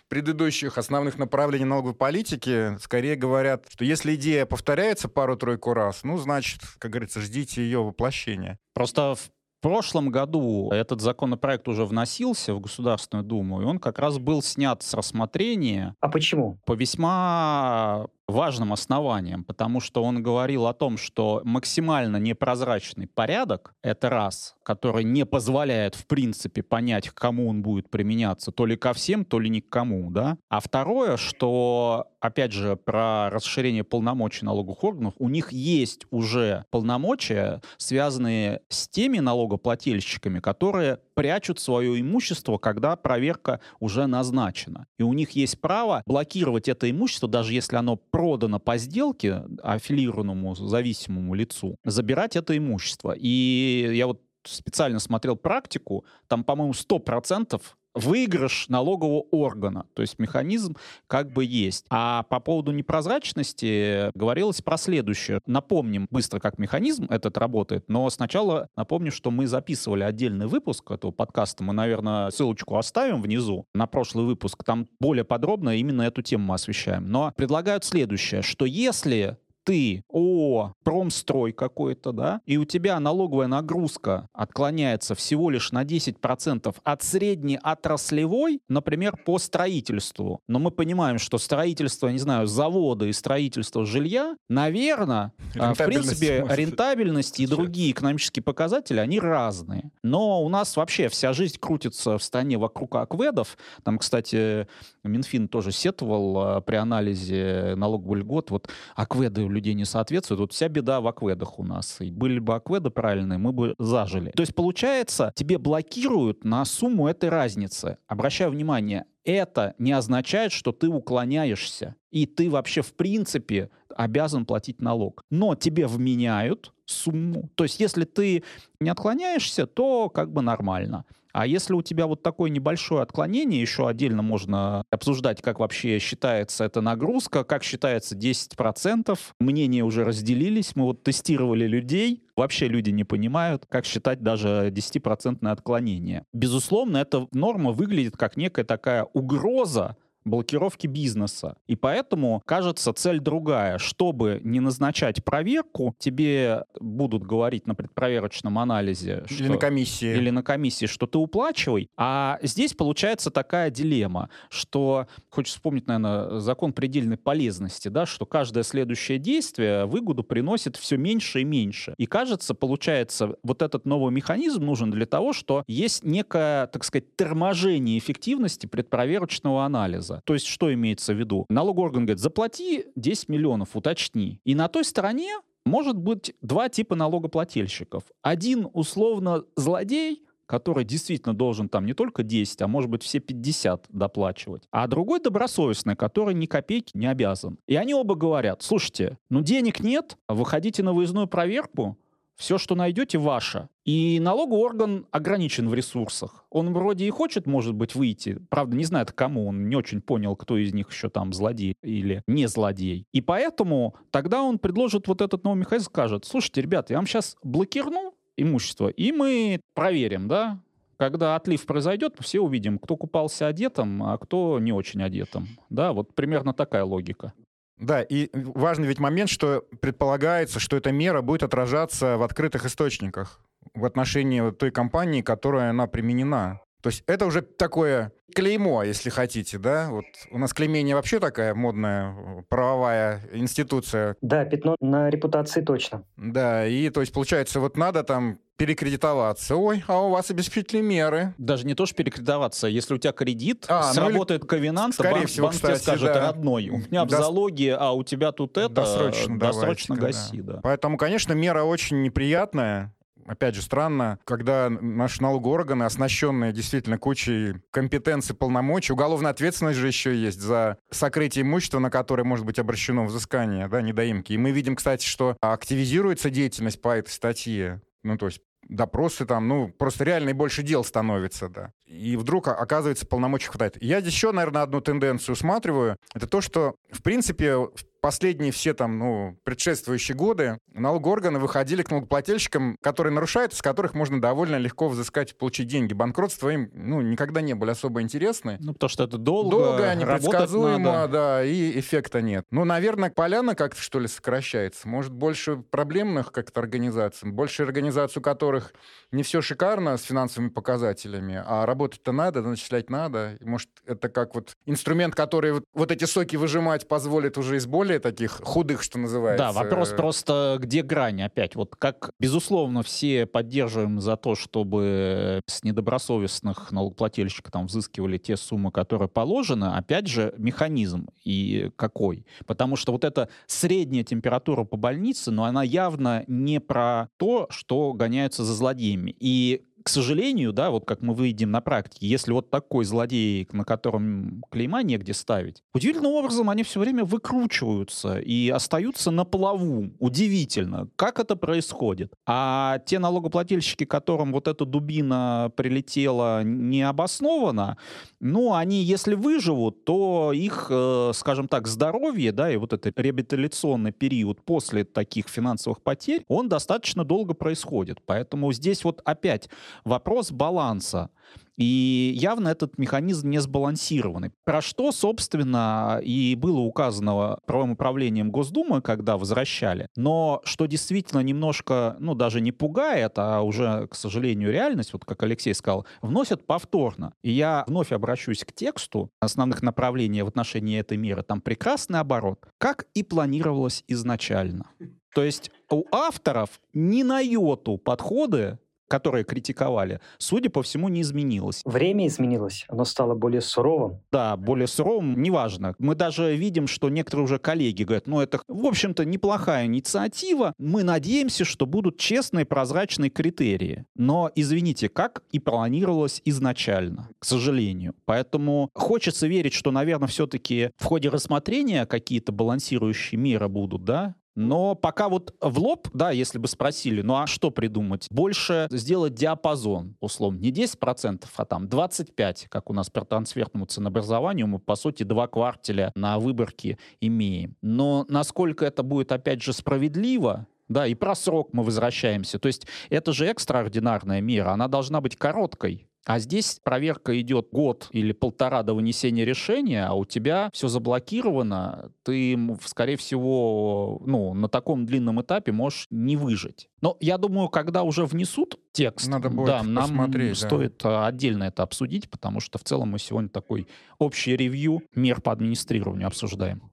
предыдущих 0.09 0.79
основных 0.79 1.19
направлений 1.19 1.65
налоговой 1.65 1.93
политики 1.93 2.75
скорее 2.79 3.15
говорят, 3.15 3.67
что 3.69 3.85
если 3.85 4.15
идея 4.15 4.47
повторяется 4.47 5.09
пару-тройку 5.09 5.75
раз, 5.75 6.03
ну, 6.03 6.17
значит, 6.17 6.61
как 6.79 6.89
говорится, 6.89 7.21
ждите 7.21 7.61
ее 7.61 7.83
воплощения. 7.83 8.57
Просто 8.73 9.13
в 9.13 9.29
в 9.61 9.63
прошлом 9.63 10.09
году 10.09 10.71
этот 10.71 11.01
законопроект 11.01 11.67
уже 11.67 11.85
вносился 11.85 12.55
в 12.55 12.59
Государственную 12.59 13.23
Думу, 13.23 13.61
и 13.61 13.65
он 13.65 13.77
как 13.77 13.99
раз 13.99 14.17
был 14.17 14.41
снят 14.41 14.81
с 14.81 14.95
рассмотрения. 14.95 15.95
А 15.99 16.09
почему? 16.09 16.57
По 16.65 16.73
весьма 16.73 18.07
важным 18.31 18.73
основанием, 18.73 19.43
потому 19.43 19.79
что 19.79 20.03
он 20.03 20.23
говорил 20.23 20.67
о 20.67 20.73
том, 20.73 20.97
что 20.97 21.41
максимально 21.43 22.17
непрозрачный 22.17 23.07
порядок— 23.07 23.73
это 23.83 24.09
раз, 24.09 24.55
который 24.63 25.03
не 25.03 25.25
позволяет, 25.25 25.95
в 25.95 26.07
принципе, 26.07 26.63
понять, 26.63 27.09
к 27.09 27.13
кому 27.13 27.49
он 27.49 27.61
будет 27.61 27.89
применяться, 27.89 28.51
то 28.51 28.65
ли 28.65 28.75
ко 28.75 28.93
всем, 28.93 29.25
то 29.25 29.39
ли 29.39 29.49
ни 29.49 29.59
к 29.59 29.69
кому, 29.69 30.09
да. 30.11 30.37
А 30.49 30.59
второе, 30.59 31.17
что, 31.17 32.07
опять 32.19 32.51
же, 32.51 32.75
про 32.75 33.29
расширение 33.29 33.83
полномочий 33.83 34.45
налоговых 34.45 34.83
органов, 34.83 35.13
у 35.19 35.29
них 35.29 35.51
есть 35.51 36.05
уже 36.09 36.65
полномочия, 36.71 37.61
связанные 37.77 38.61
с 38.69 38.87
теми 38.87 39.19
налогоплательщиками, 39.19 40.39
которые 40.39 40.99
прячут 41.13 41.59
свое 41.59 41.99
имущество, 41.99 42.57
когда 42.57 42.95
проверка 42.95 43.59
уже 43.79 44.07
назначена. 44.07 44.87
И 44.97 45.03
у 45.03 45.13
них 45.13 45.31
есть 45.31 45.59
право 45.61 46.03
блокировать 46.05 46.67
это 46.67 46.89
имущество, 46.89 47.29
даже 47.29 47.53
если 47.53 47.75
оно 47.75 47.95
продано 48.21 48.59
по 48.59 48.77
сделке 48.77 49.41
аффилированному 49.63 50.53
зависимому 50.53 51.33
лицу, 51.33 51.75
забирать 51.83 52.35
это 52.35 52.55
имущество. 52.55 53.15
И 53.17 53.89
я 53.95 54.05
вот 54.05 54.21
специально 54.43 54.99
смотрел 54.99 55.35
практику, 55.35 56.05
там, 56.27 56.43
по-моему, 56.43 56.73
100% 56.73 57.61
выигрыш 57.93 58.69
налогового 58.69 59.23
органа. 59.31 59.85
То 59.93 60.01
есть 60.01 60.19
механизм 60.19 60.75
как 61.07 61.31
бы 61.31 61.43
есть. 61.43 61.85
А 61.89 62.23
по 62.23 62.39
поводу 62.39 62.71
непрозрачности 62.71 64.11
говорилось 64.17 64.61
про 64.61 64.77
следующее. 64.77 65.41
Напомним 65.45 66.07
быстро, 66.09 66.39
как 66.39 66.57
механизм 66.57 67.05
этот 67.09 67.37
работает, 67.37 67.85
но 67.87 68.09
сначала 68.09 68.69
напомню, 68.75 69.11
что 69.11 69.31
мы 69.31 69.47
записывали 69.47 70.03
отдельный 70.03 70.47
выпуск 70.47 70.91
этого 70.91 71.11
подкаста. 71.11 71.63
Мы, 71.63 71.73
наверное, 71.73 72.29
ссылочку 72.29 72.77
оставим 72.77 73.21
внизу 73.21 73.67
на 73.73 73.87
прошлый 73.87 74.25
выпуск. 74.25 74.63
Там 74.63 74.87
более 74.99 75.25
подробно 75.25 75.75
именно 75.75 76.03
эту 76.03 76.21
тему 76.21 76.45
мы 76.45 76.55
освещаем. 76.55 77.09
Но 77.09 77.33
предлагают 77.35 77.83
следующее, 77.83 78.41
что 78.41 78.65
если 78.65 79.37
ты 79.63 80.03
о 80.09 80.73
промстрой 80.83 81.51
какой-то, 81.51 82.11
да, 82.11 82.41
и 82.45 82.57
у 82.57 82.65
тебя 82.65 82.99
налоговая 82.99 83.47
нагрузка 83.47 84.27
отклоняется 84.33 85.15
всего 85.15 85.49
лишь 85.49 85.71
на 85.71 85.83
10% 85.83 86.75
от 86.83 87.03
средней 87.03 87.59
отраслевой, 87.61 88.61
например, 88.67 89.17
по 89.17 89.37
строительству. 89.37 90.39
Но 90.47 90.59
мы 90.59 90.71
понимаем, 90.71 91.19
что 91.19 91.37
строительство, 91.37 92.07
не 92.07 92.19
знаю, 92.19 92.47
завода 92.47 93.05
и 93.05 93.13
строительство 93.13 93.85
жилья, 93.85 94.35
наверное, 94.49 95.33
а, 95.57 95.73
в 95.73 95.77
принципе, 95.77 96.45
рентабельность 96.49 97.39
и 97.39 97.47
другие 97.47 97.91
экономические 97.91 98.43
показатели, 98.43 98.99
они 98.99 99.19
разные. 99.19 99.91
Но 100.03 100.43
у 100.43 100.49
нас 100.49 100.75
вообще 100.77 101.09
вся 101.09 101.33
жизнь 101.33 101.57
крутится 101.59 102.17
в 102.17 102.23
стране 102.23 102.57
вокруг 102.57 102.95
акведов. 102.95 103.57
Там, 103.83 103.97
кстати, 103.97 104.67
Минфин 105.03 105.47
тоже 105.47 105.71
сетовал 105.71 106.37
а, 106.37 106.61
при 106.61 106.75
анализе 106.75 107.73
налоговых 107.75 108.19
льгот. 108.19 108.51
Вот 108.51 108.69
акведы 108.95 109.50
людей 109.51 109.73
не 109.73 109.85
соответствуют. 109.85 110.39
Вот 110.39 110.53
вся 110.53 110.67
беда 110.67 111.01
в 111.01 111.07
акведах 111.07 111.59
у 111.59 111.63
нас. 111.63 112.01
И 112.01 112.11
были 112.11 112.39
бы 112.39 112.55
акведы 112.55 112.89
правильные, 112.89 113.37
мы 113.37 113.51
бы 113.51 113.75
зажили. 113.77 114.31
То 114.31 114.41
есть, 114.41 114.55
получается, 114.55 115.31
тебе 115.35 115.57
блокируют 115.57 116.43
на 116.43 116.65
сумму 116.65 117.07
этой 117.07 117.29
разницы. 117.29 117.97
Обращаю 118.07 118.51
внимание, 118.51 119.05
это 119.23 119.75
не 119.77 119.91
означает, 119.91 120.51
что 120.51 120.71
ты 120.71 120.87
уклоняешься. 120.87 121.95
И 122.09 122.25
ты 122.25 122.49
вообще 122.49 122.81
в 122.81 122.93
принципе 122.93 123.69
обязан 123.95 124.45
платить 124.45 124.81
налог. 124.81 125.23
Но 125.29 125.55
тебе 125.55 125.87
вменяют 125.87 126.73
сумму. 126.85 127.49
То 127.55 127.63
есть 127.63 127.79
если 127.79 128.03
ты 128.03 128.43
не 128.79 128.89
отклоняешься, 128.89 129.65
то 129.65 130.09
как 130.09 130.31
бы 130.31 130.41
нормально. 130.41 131.05
А 131.33 131.47
если 131.47 131.73
у 131.73 131.81
тебя 131.81 132.07
вот 132.07 132.23
такое 132.23 132.49
небольшое 132.49 133.01
отклонение, 133.01 133.61
еще 133.61 133.87
отдельно 133.87 134.21
можно 134.21 134.83
обсуждать, 134.89 135.41
как 135.41 135.59
вообще 135.59 135.99
считается 135.99 136.63
эта 136.63 136.81
нагрузка, 136.81 137.43
как 137.43 137.63
считается 137.63 138.15
10%. 138.15 139.17
Мнения 139.39 139.83
уже 139.83 140.03
разделились, 140.03 140.75
мы 140.75 140.85
вот 140.85 141.03
тестировали 141.03 141.65
людей, 141.65 142.23
вообще 142.35 142.67
люди 142.67 142.89
не 142.89 143.03
понимают, 143.03 143.65
как 143.69 143.85
считать 143.85 144.21
даже 144.21 144.71
10% 144.71 145.47
отклонение. 145.47 146.25
Безусловно, 146.33 146.97
эта 146.97 147.27
норма 147.31 147.71
выглядит 147.71 148.17
как 148.17 148.37
некая 148.37 148.63
такая 148.63 149.03
угроза 149.13 149.95
блокировки 150.25 150.87
бизнеса. 150.87 151.57
И 151.67 151.75
поэтому, 151.75 152.41
кажется, 152.45 152.93
цель 152.93 153.19
другая. 153.19 153.77
Чтобы 153.77 154.39
не 154.43 154.59
назначать 154.59 155.23
проверку, 155.23 155.95
тебе 155.97 156.65
будут 156.79 157.23
говорить 157.23 157.67
на 157.67 157.75
предпроверочном 157.75 158.59
анализе... 158.59 159.23
Или 159.29 159.43
что, 159.43 159.51
на 159.53 159.57
комиссии. 159.57 160.15
Или 160.15 160.29
на 160.29 160.43
комиссии, 160.43 160.85
что 160.85 161.07
ты 161.07 161.17
уплачивай. 161.17 161.89
А 161.97 162.39
здесь 162.41 162.73
получается 162.73 163.31
такая 163.31 163.69
дилемма, 163.69 164.29
что, 164.49 165.07
хочешь 165.29 165.53
вспомнить, 165.53 165.87
наверное, 165.87 166.39
закон 166.39 166.73
предельной 166.73 167.17
полезности, 167.17 167.87
да, 167.87 168.05
что 168.05 168.25
каждое 168.25 168.63
следующее 168.63 169.17
действие 169.17 169.85
выгоду 169.85 170.23
приносит 170.23 170.75
все 170.75 170.97
меньше 170.97 171.41
и 171.41 171.43
меньше. 171.43 171.93
И 171.97 172.05
кажется, 172.05 172.53
получается, 172.53 173.35
вот 173.43 173.61
этот 173.61 173.85
новый 173.85 174.11
механизм 174.11 174.65
нужен 174.65 174.91
для 174.91 175.05
того, 175.05 175.33
что 175.33 175.63
есть 175.67 176.03
некое, 176.03 176.67
так 176.67 176.83
сказать, 176.83 177.15
торможение 177.15 177.97
эффективности 177.97 178.67
предпроверочного 178.67 179.65
анализа 179.65 180.10
база. 180.11 180.21
То 180.25 180.33
есть 180.33 180.45
что 180.45 180.73
имеется 180.73 181.13
в 181.13 181.17
виду? 181.17 181.45
Налоговый 181.49 181.91
говорит, 181.91 182.19
заплати 182.19 182.85
10 182.95 183.29
миллионов, 183.29 183.75
уточни. 183.75 184.39
И 184.43 184.55
на 184.55 184.67
той 184.67 184.83
стороне 184.83 185.37
может 185.65 185.97
быть 185.97 186.33
два 186.41 186.69
типа 186.69 186.95
налогоплательщиков. 186.95 188.03
Один 188.21 188.67
условно 188.73 189.43
злодей, 189.55 190.23
который 190.45 190.83
действительно 190.83 191.33
должен 191.33 191.69
там 191.69 191.85
не 191.85 191.93
только 191.93 192.23
10, 192.23 192.61
а 192.61 192.67
может 192.67 192.89
быть 192.89 193.03
все 193.03 193.19
50 193.19 193.85
доплачивать, 193.89 194.63
а 194.71 194.87
другой 194.87 195.21
добросовестный, 195.21 195.95
который 195.95 196.33
ни 196.33 196.45
копейки 196.45 196.91
не 196.93 197.07
обязан. 197.07 197.57
И 197.67 197.75
они 197.75 197.93
оба 197.93 198.15
говорят, 198.15 198.61
слушайте, 198.61 199.17
ну 199.29 199.41
денег 199.41 199.79
нет, 199.79 200.17
выходите 200.27 200.83
на 200.83 200.91
выездную 200.91 201.27
проверку, 201.27 201.97
все, 202.41 202.57
что 202.57 202.73
найдете, 202.73 203.19
ваше. 203.19 203.69
И 203.85 204.19
налоговый 204.19 204.61
орган 204.61 205.05
ограничен 205.11 205.69
в 205.69 205.75
ресурсах. 205.75 206.43
Он 206.49 206.73
вроде 206.73 207.05
и 207.05 207.09
хочет, 207.11 207.45
может 207.45 207.75
быть, 207.75 207.93
выйти. 207.93 208.39
Правда, 208.49 208.75
не 208.75 208.83
знает 208.83 209.11
кому. 209.11 209.47
Он 209.47 209.69
не 209.69 209.75
очень 209.75 210.01
понял, 210.01 210.35
кто 210.35 210.57
из 210.57 210.73
них 210.73 210.91
еще 210.91 211.09
там 211.09 211.33
злодей 211.33 211.75
или 211.83 212.23
не 212.25 212.47
злодей. 212.47 213.05
И 213.13 213.21
поэтому 213.21 213.95
тогда 214.09 214.41
он 214.41 214.57
предложит 214.57 215.07
вот 215.07 215.21
этот 215.21 215.43
новый 215.43 215.59
механизм, 215.59 215.85
скажет, 215.85 216.25
слушайте, 216.25 216.61
ребята, 216.61 216.93
я 216.93 216.97
вам 216.97 217.05
сейчас 217.05 217.37
блокирну 217.43 218.15
имущество, 218.37 218.87
и 218.87 219.11
мы 219.11 219.61
проверим, 219.75 220.27
да, 220.27 220.59
когда 220.97 221.35
отлив 221.35 221.63
произойдет, 221.67 222.15
все 222.21 222.39
увидим, 222.39 222.79
кто 222.79 222.95
купался 222.95 223.45
одетым, 223.45 224.01
а 224.01 224.17
кто 224.17 224.57
не 224.59 224.71
очень 224.71 225.03
одетым. 225.03 225.47
Да, 225.69 225.93
вот 225.93 226.15
примерно 226.15 226.53
такая 226.53 226.85
логика. 226.85 227.33
Да, 227.81 228.03
и 228.03 228.29
важный 228.33 228.87
ведь 228.87 228.99
момент, 228.99 229.29
что 229.29 229.65
предполагается, 229.81 230.59
что 230.59 230.77
эта 230.77 230.91
мера 230.91 231.21
будет 231.21 231.41
отражаться 231.41 232.17
в 232.17 232.23
открытых 232.23 232.65
источниках 232.65 233.41
в 233.73 233.85
отношении 233.85 234.51
той 234.51 234.71
компании, 234.71 235.21
которая 235.21 235.71
она 235.71 235.87
применена. 235.87 236.61
То 236.81 236.89
есть 236.89 237.03
это 237.07 237.25
уже 237.25 237.41
такое 237.41 238.11
клеймо, 238.35 238.83
если 238.83 239.09
хотите, 239.09 239.57
да? 239.57 239.89
Вот 239.89 240.05
у 240.31 240.37
нас 240.37 240.53
клеймение 240.53 240.95
вообще 240.95 241.19
такая 241.19 241.53
модная 241.53 242.43
правовая 242.49 243.21
институция. 243.33 244.15
Да, 244.21 244.45
пятно 244.45 244.75
на 244.79 245.09
репутации 245.09 245.61
точно. 245.61 246.03
Да, 246.17 246.65
и 246.65 246.89
то 246.89 247.01
есть 247.01 247.13
получается, 247.13 247.59
вот 247.59 247.77
надо 247.77 248.03
там 248.03 248.39
перекредитоваться. 248.61 249.55
Ой, 249.55 249.83
а 249.87 250.05
у 250.05 250.09
вас 250.11 250.29
обеспечительные 250.29 250.83
меры. 250.83 251.33
Даже 251.39 251.65
не 251.65 251.73
то, 251.73 251.87
что 251.87 251.95
перекредитоваться. 251.95 252.67
Если 252.67 252.93
у 252.93 252.97
тебя 252.99 253.11
кредит, 253.11 253.65
а, 253.67 253.87
ну 253.87 253.93
сработает 253.95 254.43
ну, 254.43 254.47
ковенант, 254.47 254.95
банк, 254.99 255.27
всего, 255.27 255.47
банк 255.47 255.55
кстати, 255.55 255.79
тебе 255.79 255.83
скажет, 255.83 256.13
да. 256.13 256.27
родной, 256.27 256.69
у 256.69 256.77
меня 256.77 257.05
в 257.05 257.07
Дос... 257.07 257.19
залоге, 257.19 257.73
а 257.73 257.91
у 257.93 258.03
тебя 258.03 258.31
тут 258.31 258.59
это, 258.59 258.69
досрочно, 258.69 259.39
досрочно 259.39 259.95
гаси. 259.95 260.41
Да. 260.41 260.53
Да. 260.53 260.59
Поэтому, 260.61 260.97
конечно, 260.97 261.33
мера 261.33 261.63
очень 261.63 262.03
неприятная. 262.03 262.93
Опять 263.25 263.55
же, 263.55 263.63
странно, 263.63 264.19
когда 264.25 264.69
наши 264.69 265.23
налогоорганы, 265.23 265.83
оснащенные 265.83 266.53
действительно 266.53 266.99
кучей 266.99 267.55
компетенций, 267.71 268.35
полномочий, 268.35 268.93
уголовная 268.93 269.31
ответственность 269.31 269.79
же 269.79 269.87
еще 269.87 270.15
есть 270.15 270.39
за 270.39 270.77
сокрытие 270.91 271.41
имущества, 271.41 271.79
на 271.79 271.89
которое 271.89 272.25
может 272.25 272.45
быть 272.45 272.59
обращено 272.59 273.05
взыскание, 273.05 273.67
да, 273.67 273.81
недоимки. 273.81 274.33
И 274.33 274.37
мы 274.37 274.51
видим, 274.51 274.75
кстати, 274.75 275.05
что 275.05 275.35
активизируется 275.41 276.29
деятельность 276.29 276.79
по 276.79 276.95
этой 276.95 277.09
статье. 277.09 277.81
Ну, 278.03 278.17
то 278.17 278.25
есть 278.25 278.41
допросы 278.67 279.25
там, 279.25 279.47
ну, 279.47 279.69
просто 279.69 280.03
реально 280.03 280.29
и 280.29 280.33
больше 280.33 280.63
дел 280.63 280.83
становится, 280.83 281.49
да. 281.49 281.73
И 281.85 282.15
вдруг, 282.15 282.47
оказывается, 282.47 283.05
полномочий 283.05 283.47
хватает. 283.47 283.81
Я 283.81 283.97
еще, 283.97 284.31
наверное, 284.31 284.61
одну 284.61 284.81
тенденцию 284.81 285.33
усматриваю. 285.33 285.97
Это 286.13 286.27
то, 286.27 286.41
что, 286.41 286.75
в 286.91 287.01
принципе, 287.01 287.67
последние 288.01 288.51
все 288.51 288.73
там, 288.73 288.97
ну, 288.97 289.37
предшествующие 289.43 290.15
годы 290.17 290.57
налогоорганы 290.73 291.39
выходили 291.39 291.83
к 291.83 291.91
налогоплательщикам, 291.91 292.75
которые 292.81 293.13
нарушают, 293.13 293.53
из 293.53 293.61
которых 293.61 293.93
можно 293.93 294.19
довольно 294.19 294.57
легко 294.57 294.89
взыскать 294.89 295.31
и 295.31 295.35
получить 295.35 295.67
деньги. 295.67 295.93
Банкротство 295.93 296.49
им, 296.49 296.69
ну, 296.73 297.01
никогда 297.01 297.41
не 297.41 297.53
были 297.53 297.71
особо 297.71 298.01
интересны. 298.01 298.57
Ну, 298.59 298.73
потому 298.73 298.89
что 298.89 299.03
это 299.03 299.17
долго, 299.17 299.51
Долго, 299.51 299.95
непредсказуемо, 299.95 301.07
да, 301.07 301.43
и 301.43 301.79
эффекта 301.79 302.21
нет. 302.21 302.45
Ну, 302.51 302.65
наверное, 302.65 303.11
поляна 303.11 303.55
как-то, 303.55 303.81
что 303.81 303.99
ли, 303.99 304.07
сокращается. 304.07 304.87
Может, 304.87 305.13
больше 305.13 305.57
проблемных 305.57 306.31
как-то 306.31 306.59
организаций, 306.59 307.29
больше 307.31 307.63
организаций, 307.63 308.19
у 308.19 308.23
которых 308.23 308.73
не 309.11 309.23
все 309.23 309.41
шикарно 309.41 309.97
с 309.97 310.03
финансовыми 310.03 310.49
показателями, 310.49 311.41
а 311.45 311.65
работать-то 311.65 312.11
надо, 312.11 312.41
начислять 312.41 312.89
надо. 312.89 313.37
Может, 313.41 313.69
это 313.85 314.09
как 314.09 314.33
вот 314.33 314.55
инструмент, 314.65 315.13
который 315.13 315.51
вот, 315.53 315.63
вот 315.73 315.91
эти 315.91 316.05
соки 316.05 316.35
выжимать 316.35 316.87
позволит 316.87 317.37
уже 317.37 317.57
из 317.57 317.67
более 317.67 317.90
более 317.91 317.99
таких 317.99 318.39
худых, 318.43 318.83
что 318.83 318.97
называется. 318.97 319.45
Да, 319.45 319.51
вопрос 319.51 319.89
просто, 319.89 320.57
где 320.59 320.81
грань 320.81 321.21
опять. 321.21 321.55
Вот 321.55 321.75
как, 321.75 322.11
безусловно, 322.19 322.83
все 322.83 323.25
поддерживаем 323.25 323.99
за 323.99 324.15
то, 324.15 324.35
чтобы 324.35 325.41
с 325.45 325.63
недобросовестных 325.63 326.71
налогоплательщиков 326.71 327.51
там 327.51 327.65
взыскивали 327.67 328.17
те 328.17 328.37
суммы, 328.37 328.71
которые 328.71 329.09
положены, 329.09 329.65
опять 329.75 330.07
же, 330.07 330.33
механизм 330.37 331.09
и 331.25 331.69
какой. 331.75 332.25
Потому 332.45 332.75
что 332.77 332.93
вот 332.93 333.03
эта 333.03 333.27
средняя 333.45 334.03
температура 334.03 334.63
по 334.63 334.77
больнице, 334.77 335.31
но 335.31 335.43
она 335.43 335.63
явно 335.63 336.23
не 336.27 336.59
про 336.59 337.09
то, 337.17 337.47
что 337.49 337.93
гоняются 337.93 338.45
за 338.45 338.53
злодеями. 338.53 339.15
И 339.19 339.65
к 339.83 339.89
сожалению, 339.89 340.53
да, 340.53 340.69
вот 340.69 340.85
как 340.85 341.01
мы 341.01 341.13
выйдем 341.13 341.51
на 341.51 341.61
практике, 341.61 342.07
если 342.07 342.31
вот 342.31 342.49
такой 342.49 342.85
злодей, 342.85 343.47
на 343.51 343.63
котором 343.63 344.43
клейма 344.49 344.83
негде 344.83 345.13
ставить, 345.13 345.63
удивительным 345.73 346.11
образом 346.11 346.49
они 346.49 346.63
все 346.63 346.79
время 346.79 347.03
выкручиваются 347.03 348.19
и 348.19 348.49
остаются 348.49 349.11
на 349.11 349.25
плаву. 349.25 349.91
Удивительно, 349.99 350.87
как 350.95 351.19
это 351.19 351.35
происходит. 351.35 352.13
А 352.25 352.79
те 352.85 352.99
налогоплательщики, 352.99 353.85
которым 353.85 354.31
вот 354.31 354.47
эта 354.47 354.65
дубина 354.65 355.51
прилетела 355.55 356.43
необоснованно, 356.43 357.77
ну, 358.19 358.53
они, 358.53 358.83
если 358.83 359.15
выживут, 359.15 359.83
то 359.85 360.31
их, 360.33 360.67
э, 360.69 361.11
скажем 361.13 361.47
так, 361.47 361.67
здоровье, 361.67 362.31
да, 362.31 362.51
и 362.51 362.57
вот 362.57 362.73
этот 362.73 362.99
реабилитационный 362.99 363.91
период 363.91 364.41
после 364.43 364.83
таких 364.83 365.27
финансовых 365.27 365.81
потерь, 365.81 366.23
он 366.27 366.49
достаточно 366.49 367.03
долго 367.03 367.33
происходит. 367.33 367.99
Поэтому 368.05 368.51
здесь 368.53 368.83
вот 368.83 369.01
опять 369.05 369.49
вопрос 369.83 370.31
баланса. 370.31 371.09
И 371.57 372.13
явно 372.15 372.47
этот 372.47 372.79
механизм 372.79 373.29
не 373.29 373.39
сбалансированный. 373.39 374.31
Про 374.45 374.61
что, 374.61 374.91
собственно, 374.91 375.99
и 376.03 376.35
было 376.35 376.59
указано 376.59 377.37
правым 377.45 377.71
управлением 377.71 378.31
Госдумы, 378.31 378.81
когда 378.81 379.15
возвращали. 379.15 379.87
Но 379.95 380.41
что 380.43 380.65
действительно 380.65 381.19
немножко, 381.19 381.97
ну, 381.99 382.15
даже 382.15 382.41
не 382.41 382.51
пугает, 382.51 383.13
а 383.17 383.41
уже, 383.41 383.87
к 383.87 383.95
сожалению, 383.95 384.51
реальность, 384.51 384.93
вот 384.93 385.05
как 385.05 385.21
Алексей 385.21 385.53
сказал, 385.53 385.85
вносят 386.01 386.47
повторно. 386.47 387.13
И 387.21 387.31
я 387.31 387.63
вновь 387.67 387.91
обращусь 387.91 388.43
к 388.43 388.53
тексту 388.53 389.11
основных 389.19 389.61
направлений 389.61 390.23
в 390.23 390.27
отношении 390.27 390.79
этой 390.79 390.97
меры. 390.97 391.21
Там 391.21 391.41
прекрасный 391.41 391.99
оборот, 391.99 392.47
как 392.57 392.87
и 392.95 393.03
планировалось 393.03 393.83
изначально. 393.87 394.65
То 395.13 395.23
есть 395.23 395.51
у 395.69 395.83
авторов 395.91 396.61
ни 396.73 397.03
на 397.03 397.19
йоту 397.19 397.77
подходы 397.77 398.57
которые 398.91 399.23
критиковали, 399.23 400.01
судя 400.17 400.49
по 400.49 400.61
всему, 400.61 400.89
не 400.89 401.01
изменилось. 401.01 401.61
Время 401.63 402.07
изменилось, 402.07 402.65
оно 402.67 402.83
стало 402.83 403.15
более 403.15 403.39
суровым. 403.39 404.01
Да, 404.11 404.35
более 404.35 404.67
суровым, 404.67 405.21
неважно. 405.21 405.75
Мы 405.79 405.95
даже 405.95 406.35
видим, 406.35 406.67
что 406.67 406.89
некоторые 406.89 407.23
уже 407.23 407.39
коллеги 407.39 407.83
говорят, 407.83 408.05
ну 408.05 408.19
это, 408.19 408.41
в 408.49 408.65
общем-то, 408.65 409.05
неплохая 409.05 409.65
инициатива, 409.65 410.53
мы 410.57 410.83
надеемся, 410.83 411.45
что 411.45 411.65
будут 411.65 411.99
честные, 411.99 412.43
прозрачные 412.43 413.09
критерии. 413.09 413.85
Но, 413.95 414.29
извините, 414.35 414.89
как 414.89 415.23
и 415.31 415.39
планировалось 415.39 416.21
изначально, 416.25 417.07
к 417.19 417.23
сожалению. 417.23 417.95
Поэтому 418.03 418.69
хочется 418.73 419.25
верить, 419.25 419.53
что, 419.53 419.71
наверное, 419.71 420.09
все-таки 420.09 420.71
в 420.75 420.83
ходе 420.83 421.07
рассмотрения 421.07 421.85
какие-то 421.85 422.33
балансирующие 422.33 423.17
меры 423.17 423.47
будут, 423.47 423.85
да, 423.85 424.15
но 424.35 424.75
пока 424.75 425.09
вот 425.09 425.35
в 425.41 425.59
лоб, 425.59 425.89
да, 425.93 426.11
если 426.11 426.37
бы 426.37 426.47
спросили, 426.47 427.01
ну 427.01 427.15
а 427.15 427.27
что 427.27 427.51
придумать? 427.51 428.07
Больше 428.09 428.67
сделать 428.71 429.13
диапазон, 429.13 429.95
условно, 429.99 430.39
не 430.39 430.51
10%, 430.51 431.25
а 431.35 431.45
там 431.45 431.65
25%, 431.65 432.47
как 432.49 432.69
у 432.69 432.73
нас 432.73 432.89
по 432.89 433.03
трансферному 433.03 433.65
ценообразованию, 433.65 434.47
мы, 434.47 434.59
по 434.59 434.75
сути, 434.75 435.03
два 435.03 435.27
квартеля 435.27 435.91
на 435.95 436.19
выборке 436.19 436.77
имеем. 437.01 437.55
Но 437.61 438.05
насколько 438.07 438.65
это 438.65 438.83
будет, 438.83 439.11
опять 439.11 439.41
же, 439.41 439.53
справедливо, 439.53 440.47
да, 440.71 440.87
и 440.87 440.93
про 440.95 441.15
срок 441.15 441.49
мы 441.51 441.63
возвращаемся. 441.63 442.39
То 442.39 442.47
есть 442.47 442.65
это 442.89 443.11
же 443.11 443.27
экстраординарная 443.27 444.21
мера, 444.21 444.51
она 444.51 444.69
должна 444.69 445.01
быть 445.01 445.17
короткой. 445.17 445.87
А 446.05 446.19
здесь 446.19 446.59
проверка 446.63 447.19
идет 447.21 447.49
год 447.51 447.87
или 447.91 448.11
полтора 448.11 448.63
до 448.63 448.73
вынесения 448.73 449.23
решения, 449.23 449.85
а 449.85 449.93
у 449.93 450.05
тебя 450.05 450.49
все 450.51 450.67
заблокировано, 450.67 451.91
ты, 452.03 452.37
скорее 452.65 452.97
всего, 452.97 454.01
ну, 454.05 454.33
на 454.33 454.49
таком 454.49 454.85
длинном 454.85 455.21
этапе 455.21 455.51
можешь 455.51 455.85
не 455.91 456.17
выжить. 456.17 456.69
Но 456.81 456.97
я 456.99 457.17
думаю, 457.19 457.49
когда 457.49 457.83
уже 457.83 458.05
внесут 458.05 458.59
текст, 458.71 459.07
Надо 459.07 459.29
будет 459.29 459.47
да, 459.47 459.63
нам 459.63 460.11
да. 460.11 460.35
стоит 460.35 460.81
а, 460.83 461.05
отдельно 461.05 461.43
это 461.43 461.61
обсудить, 461.61 462.09
потому 462.09 462.39
что 462.39 462.57
в 462.57 462.63
целом 462.63 462.89
мы 462.89 462.99
сегодня 462.99 463.29
такой 463.29 463.67
общий 463.99 464.35
ревью 464.35 464.81
мер 464.95 465.21
по 465.21 465.31
администрированию 465.31 466.07
обсуждаем. 466.07 466.70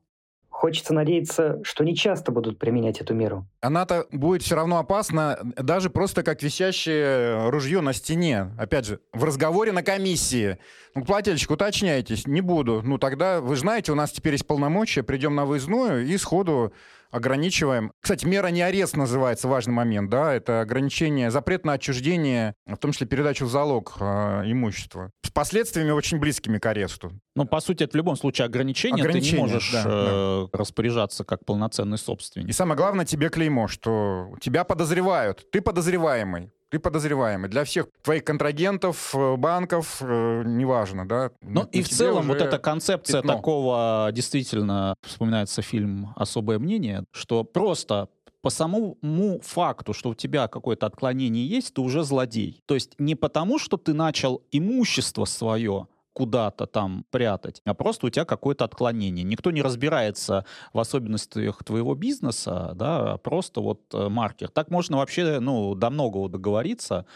Хочется 0.59 0.93
надеяться, 0.93 1.61
что 1.63 1.85
не 1.85 1.95
часто 1.95 2.33
будут 2.33 2.59
применять 2.59 3.01
эту 3.01 3.15
меру. 3.15 3.47
Она-то 3.61 4.09
будет 4.11 4.43
все 4.43 4.57
равно 4.57 4.79
опасна, 4.79 5.39
даже 5.57 5.89
просто 5.89 6.25
как 6.25 6.43
висящее 6.43 7.49
ружье 7.49 7.81
на 7.81 7.93
стене. 7.93 8.51
Опять 8.59 8.87
же, 8.87 8.99
в 9.13 9.23
разговоре 9.23 9.71
на 9.71 9.85
комиссии. 9.85 10.59
Ну, 10.97 11.05
плательщик, 11.05 11.53
уточняйтесь, 11.53 12.27
не 12.27 12.41
буду. 12.41 12.83
Ну, 12.83 12.99
тогда, 12.99 13.41
вы 13.41 13.55
знаете, 13.55 13.93
у 13.93 13.95
нас 13.95 14.11
теперь 14.11 14.33
есть 14.33 14.49
полномочия, 14.49 15.05
придем 15.05 15.37
на 15.37 15.45
выездную 15.45 16.05
и 16.05 16.17
сходу 16.19 16.73
ограничиваем. 17.11 17.93
Кстати, 18.01 18.27
мера 18.27 18.49
не 18.49 18.63
арест 18.63 18.97
называется, 18.97 19.49
важный 19.49 19.73
момент, 19.73 20.11
да, 20.11 20.33
это 20.33 20.61
ограничение, 20.61 21.31
запрет 21.31 21.65
на 21.65 21.75
отчуждение, 21.75 22.55
в 22.67 22.77
том 22.77 22.93
числе 22.93 23.07
передачу 23.07 23.47
в 23.47 23.51
залог 23.51 23.97
э, 24.01 24.43
имущества. 24.47 25.11
С 25.25 25.31
последствиями 25.31 25.91
очень 25.91 26.19
близкими 26.19 26.59
к 26.59 26.67
аресту. 26.67 27.13
Ну, 27.35 27.45
по 27.45 27.61
сути, 27.61 27.85
это 27.85 27.93
в 27.93 27.97
любом 27.97 28.17
случае 28.17 28.47
ограничение, 28.47 29.05
Ограничение, 29.05 29.31
ты 29.31 29.37
не 29.37 29.43
можешь 29.43 29.73
да, 29.73 29.85
э, 29.87 30.47
распоряжаться 30.53 31.25
как 31.25 31.45
полноценный 31.45 31.99
собственник. 31.99 32.49
И 32.49 32.53
самое 32.53 32.77
главное, 32.77 33.05
тебе 33.05 33.29
клеймо, 33.29 33.69
что 33.69 34.35
тебя 34.41 34.65
подозревают, 34.65 35.51
ты 35.51 35.61
подозреваемый. 35.61 36.51
Ты 36.71 36.79
подозреваемый. 36.79 37.49
Для 37.49 37.65
всех 37.65 37.87
твоих 38.03 38.25
контрагентов, 38.25 39.15
э, 39.15 39.37
банков, 39.37 39.99
э, 40.01 40.43
неважно, 40.45 41.09
да? 41.09 41.31
Ну 41.41 41.65
и 41.73 41.83
в 41.83 41.89
целом 41.89 42.29
вот 42.29 42.41
эта 42.41 42.59
концепция 42.59 43.23
пятно. 43.23 43.37
такого, 43.37 44.11
действительно, 44.13 44.95
вспоминается 45.03 45.63
фильм 45.63 46.13
«Особое 46.17 46.59
мнение», 46.59 47.05
что 47.13 47.45
просто 47.45 48.09
по 48.43 48.51
самому 48.51 49.41
факту, 49.43 49.93
что 49.93 50.11
у 50.11 50.15
тебя 50.15 50.47
какое-то 50.47 50.87
отклонение 50.87 51.47
есть, 51.47 51.75
ты 51.75 51.81
уже 51.81 52.05
злодей. 52.05 52.63
То 52.67 52.75
есть 52.75 52.93
не 52.99 53.15
потому, 53.15 53.59
что 53.59 53.77
ты 53.77 53.95
начал 53.95 54.43
имущество 54.53 55.25
свое 55.25 55.89
куда-то 56.19 56.67
там 56.67 57.05
прятать, 57.11 57.63
а 57.65 57.75
просто 57.75 58.07
у 58.07 58.11
тебя 58.11 58.25
какое-то 58.25 58.65
отклонение. 58.65 59.25
Никто 59.25 59.53
не 59.53 59.63
разбирается 59.63 60.45
в 60.73 60.81
особенностях 60.81 61.63
твоего 61.63 61.95
бизнеса, 61.95 62.73
да, 62.75 63.13
а 63.13 63.19
просто 63.19 63.61
вот 63.61 63.83
э, 63.95 64.09
маркер. 64.09 64.49
Так 64.49 64.71
можно 64.71 64.97
вообще, 64.97 65.39
ну, 65.39 65.77
до 65.77 65.91
многого 65.91 66.29
договориться, 66.29 67.07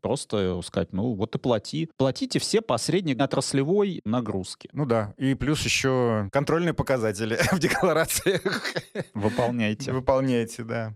просто 0.00 0.60
сказать, 0.64 0.92
ну, 0.92 1.14
вот 1.14 1.36
и 1.36 1.38
плати. 1.38 1.88
Платите 1.96 2.40
все 2.40 2.60
по 2.60 2.78
средней 2.78 3.14
отраслевой 3.14 4.00
нагрузке. 4.04 4.68
Ну 4.72 4.86
да, 4.86 5.14
и 5.18 5.34
плюс 5.34 5.64
еще 5.64 6.28
контрольные 6.32 6.74
показатели 6.74 7.38
в 7.52 7.60
декларациях. 7.60 8.74
Выполняйте. 9.14 9.92
Выполняйте, 9.92 10.64
да. 10.64 10.94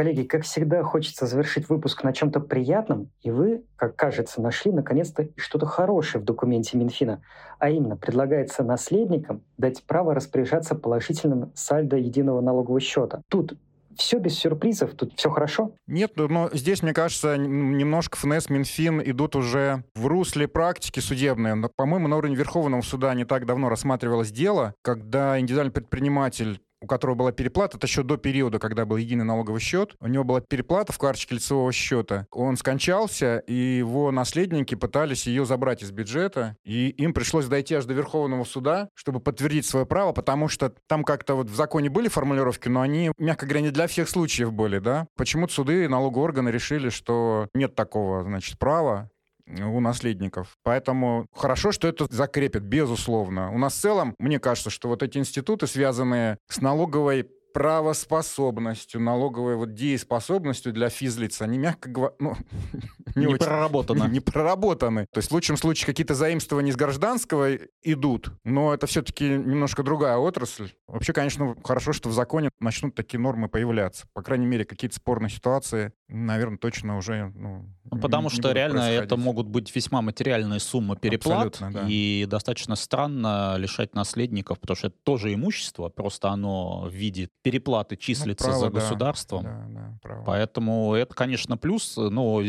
Коллеги, 0.00 0.22
как 0.22 0.44
всегда, 0.44 0.82
хочется 0.82 1.26
завершить 1.26 1.68
выпуск 1.68 2.04
на 2.04 2.14
чем-то 2.14 2.40
приятном, 2.40 3.10
и 3.20 3.30
вы, 3.30 3.64
как 3.76 3.96
кажется, 3.96 4.40
нашли 4.40 4.72
наконец-то 4.72 5.28
что-то 5.36 5.66
хорошее 5.66 6.22
в 6.22 6.24
документе 6.24 6.78
Минфина, 6.78 7.20
а 7.58 7.68
именно 7.68 7.98
предлагается 7.98 8.64
наследникам 8.64 9.42
дать 9.58 9.84
право 9.84 10.14
распоряжаться 10.14 10.74
положительным 10.74 11.52
сальдо 11.54 11.98
единого 11.98 12.40
налогового 12.40 12.80
счета. 12.80 13.20
Тут 13.28 13.58
все 13.94 14.18
без 14.20 14.38
сюрпризов, 14.38 14.94
тут 14.94 15.12
все 15.16 15.28
хорошо. 15.28 15.74
Нет, 15.86 16.12
ну, 16.16 16.28
но 16.28 16.48
здесь, 16.50 16.82
мне 16.82 16.94
кажется, 16.94 17.36
немножко 17.36 18.16
ФНС, 18.16 18.48
Минфин 18.48 19.02
идут 19.04 19.36
уже 19.36 19.84
в 19.94 20.06
русле 20.06 20.48
практики 20.48 21.00
судебной. 21.00 21.54
Но, 21.54 21.68
По-моему, 21.76 22.08
на 22.08 22.16
уровне 22.16 22.36
Верховного 22.36 22.80
суда 22.80 23.12
не 23.12 23.26
так 23.26 23.44
давно 23.44 23.68
рассматривалось 23.68 24.32
дело, 24.32 24.72
когда 24.80 25.38
индивидуальный 25.38 25.74
предприниматель 25.74 26.62
у 26.80 26.86
которого 26.86 27.14
была 27.14 27.32
переплата, 27.32 27.76
это 27.76 27.86
еще 27.86 28.02
до 28.02 28.16
периода, 28.16 28.58
когда 28.58 28.84
был 28.84 28.96
единый 28.96 29.24
налоговый 29.24 29.60
счет. 29.60 29.94
У 30.00 30.06
него 30.06 30.24
была 30.24 30.40
переплата 30.40 30.92
в 30.92 30.98
карточке 30.98 31.34
лицевого 31.34 31.72
счета. 31.72 32.26
Он 32.30 32.56
скончался, 32.56 33.38
и 33.46 33.54
его 33.54 34.10
наследники 34.10 34.74
пытались 34.74 35.26
ее 35.26 35.44
забрать 35.44 35.82
из 35.82 35.90
бюджета. 35.90 36.56
И 36.64 36.88
им 36.88 37.12
пришлось 37.12 37.46
дойти 37.46 37.74
аж 37.74 37.84
до 37.84 37.94
Верховного 37.94 38.44
суда, 38.44 38.88
чтобы 38.94 39.20
подтвердить 39.20 39.66
свое 39.66 39.86
право, 39.86 40.12
потому 40.12 40.48
что 40.48 40.72
там 40.86 41.04
как-то 41.04 41.34
вот 41.34 41.50
в 41.50 41.54
законе 41.54 41.90
были 41.90 42.08
формулировки, 42.08 42.68
но 42.68 42.80
они, 42.80 43.12
мягко 43.18 43.46
говоря, 43.46 43.62
не 43.62 43.70
для 43.70 43.86
всех 43.86 44.08
случаев 44.08 44.52
были, 44.52 44.78
да. 44.78 45.06
Почему-то 45.16 45.52
суды 45.52 45.84
и 45.84 45.88
налоговые 45.88 46.24
органы 46.24 46.48
решили, 46.50 46.88
что 46.88 47.48
нет 47.54 47.74
такого, 47.74 48.22
значит, 48.22 48.58
права 48.58 49.10
у 49.58 49.80
наследников. 49.80 50.56
Поэтому 50.62 51.26
хорошо, 51.34 51.72
что 51.72 51.88
это 51.88 52.06
закрепят, 52.10 52.62
безусловно. 52.62 53.52
У 53.52 53.58
нас 53.58 53.74
в 53.74 53.80
целом, 53.80 54.14
мне 54.18 54.38
кажется, 54.38 54.70
что 54.70 54.88
вот 54.88 55.02
эти 55.02 55.18
институты, 55.18 55.66
связанные 55.66 56.38
с 56.48 56.60
налоговой 56.60 57.28
правоспособностью, 57.52 59.00
налоговой 59.00 59.56
вот 59.56 59.74
дееспособностью 59.74 60.72
для 60.72 60.88
физлиц, 60.88 61.40
они, 61.42 61.58
мягко 61.58 61.88
говоря, 61.88 62.14
ну, 62.18 62.36
Не, 63.16 63.26
очень- 63.26 63.38
проработано. 63.38 64.04
не 64.08 64.20
проработаны. 64.20 65.06
То 65.12 65.18
есть 65.18 65.30
в 65.30 65.34
лучшем 65.34 65.56
случае 65.56 65.86
какие-то 65.86 66.14
заимствования 66.14 66.70
из 66.70 66.76
гражданского 66.76 67.56
идут, 67.82 68.32
но 68.44 68.72
это 68.74 68.86
все-таки 68.86 69.24
немножко 69.28 69.82
другая 69.82 70.16
отрасль. 70.16 70.70
Вообще, 70.86 71.12
конечно, 71.12 71.56
хорошо, 71.64 71.92
что 71.92 72.08
в 72.08 72.12
законе 72.12 72.50
начнут 72.60 72.94
такие 72.94 73.18
нормы 73.18 73.48
появляться. 73.48 74.06
По 74.12 74.22
крайней 74.22 74.46
мере, 74.46 74.64
какие-то 74.64 74.96
спорные 74.96 75.30
ситуации, 75.30 75.92
наверное, 76.08 76.58
точно 76.58 76.96
уже 76.96 77.32
ну, 77.34 77.66
Ну, 77.90 77.96
не- 77.96 78.00
потому 78.02 78.24
не 78.24 78.30
что 78.30 78.42
будут 78.42 78.56
реально 78.56 78.80
это 78.90 79.16
могут 79.16 79.48
быть 79.48 79.74
весьма 79.74 80.02
материальные 80.02 80.60
суммы 80.60 80.96
переплат, 80.96 81.56
да. 81.60 81.84
и 81.88 82.26
достаточно 82.28 82.76
странно 82.76 83.56
лишать 83.58 83.94
наследников, 83.94 84.60
потому 84.60 84.76
что 84.76 84.86
это 84.88 84.96
тоже 85.02 85.34
имущество, 85.34 85.88
просто 85.88 86.28
оно 86.28 86.82
в 86.88 86.92
виде 86.92 87.28
переплаты 87.42 87.96
числится 87.96 88.48
Ну, 88.48 88.52
право, 88.52 88.66
за 88.66 88.72
да, 88.72 88.80
государством. 88.80 89.42
Да, 89.44 89.66
да, 89.68 89.98
право. 90.02 90.24
Поэтому 90.24 90.94
это, 90.94 91.14
конечно, 91.14 91.56
плюс. 91.56 91.96
Но 91.96 92.42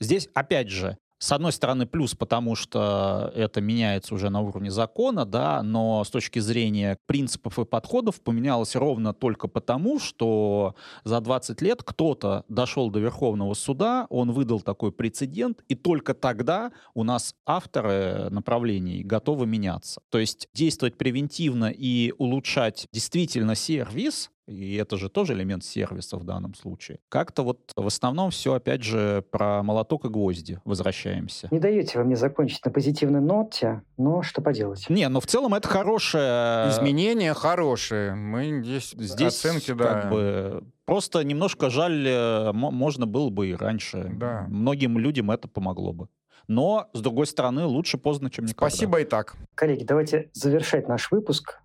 здесь, 0.00 0.28
опять 0.34 0.68
же, 0.68 0.98
с 1.18 1.32
одной 1.32 1.52
стороны, 1.52 1.86
плюс, 1.86 2.14
потому 2.14 2.54
что 2.54 3.32
это 3.34 3.62
меняется 3.62 4.14
уже 4.14 4.28
на 4.28 4.40
уровне 4.40 4.70
закона, 4.70 5.24
да, 5.24 5.62
но 5.62 6.04
с 6.04 6.10
точки 6.10 6.40
зрения 6.40 6.98
принципов 7.06 7.58
и 7.58 7.64
подходов 7.64 8.20
поменялось 8.20 8.76
ровно 8.76 9.14
только 9.14 9.48
потому, 9.48 9.98
что 9.98 10.74
за 11.04 11.20
20 11.20 11.62
лет 11.62 11.82
кто-то 11.82 12.44
дошел 12.48 12.90
до 12.90 12.98
Верховного 12.98 13.54
суда, 13.54 14.06
он 14.10 14.32
выдал 14.32 14.60
такой 14.60 14.92
прецедент, 14.92 15.62
и 15.68 15.74
только 15.74 16.12
тогда 16.12 16.72
у 16.92 17.02
нас 17.02 17.34
авторы 17.46 18.28
направлений 18.28 19.02
готовы 19.02 19.46
меняться. 19.46 20.02
То 20.10 20.18
есть 20.18 20.48
действовать 20.52 20.98
превентивно 20.98 21.72
и 21.74 22.12
улучшать 22.18 22.88
действительно 22.92 23.54
сервис, 23.54 24.30
и 24.46 24.76
это 24.76 24.96
же 24.96 25.08
тоже 25.08 25.32
элемент 25.34 25.64
сервиса 25.64 26.16
в 26.16 26.24
данном 26.24 26.54
случае. 26.54 26.98
Как-то 27.08 27.42
вот 27.42 27.72
в 27.74 27.86
основном 27.86 28.30
все, 28.30 28.54
опять 28.54 28.82
же, 28.82 29.24
про 29.30 29.62
молоток 29.62 30.04
и 30.04 30.08
гвозди 30.08 30.60
возвращаемся. 30.64 31.48
Не 31.50 31.58
даете 31.58 31.98
вы 31.98 32.04
мне 32.04 32.16
закончить 32.16 32.64
на 32.64 32.70
позитивной 32.70 33.20
ноте, 33.20 33.82
но 33.96 34.22
что 34.22 34.42
поделать. 34.42 34.88
Не, 34.88 35.08
ну 35.08 35.20
в 35.20 35.26
целом 35.26 35.54
это 35.54 35.68
хорошее... 35.68 36.70
Изменения 36.70 37.34
хорошие. 37.34 38.14
Мы 38.14 38.62
здесь, 38.64 38.94
Здесь 38.96 39.44
оценки, 39.44 39.72
да. 39.72 39.84
как 39.84 40.10
бы 40.10 40.64
просто 40.84 41.24
немножко 41.24 41.68
жаль, 41.70 42.06
э, 42.06 42.52
мо- 42.52 42.70
можно 42.70 43.06
было 43.06 43.30
бы 43.30 43.48
и 43.48 43.54
раньше. 43.54 44.10
Да. 44.14 44.46
Многим 44.48 44.98
людям 44.98 45.30
это 45.30 45.48
помогло 45.48 45.92
бы. 45.92 46.08
Но, 46.48 46.88
с 46.92 47.00
другой 47.00 47.26
стороны, 47.26 47.64
лучше 47.64 47.98
поздно, 47.98 48.30
чем 48.30 48.44
никогда. 48.44 48.68
Спасибо 48.70 49.00
и 49.00 49.04
так. 49.04 49.34
Коллеги, 49.56 49.82
давайте 49.82 50.30
завершать 50.32 50.86
наш 50.86 51.10
выпуск. 51.10 51.60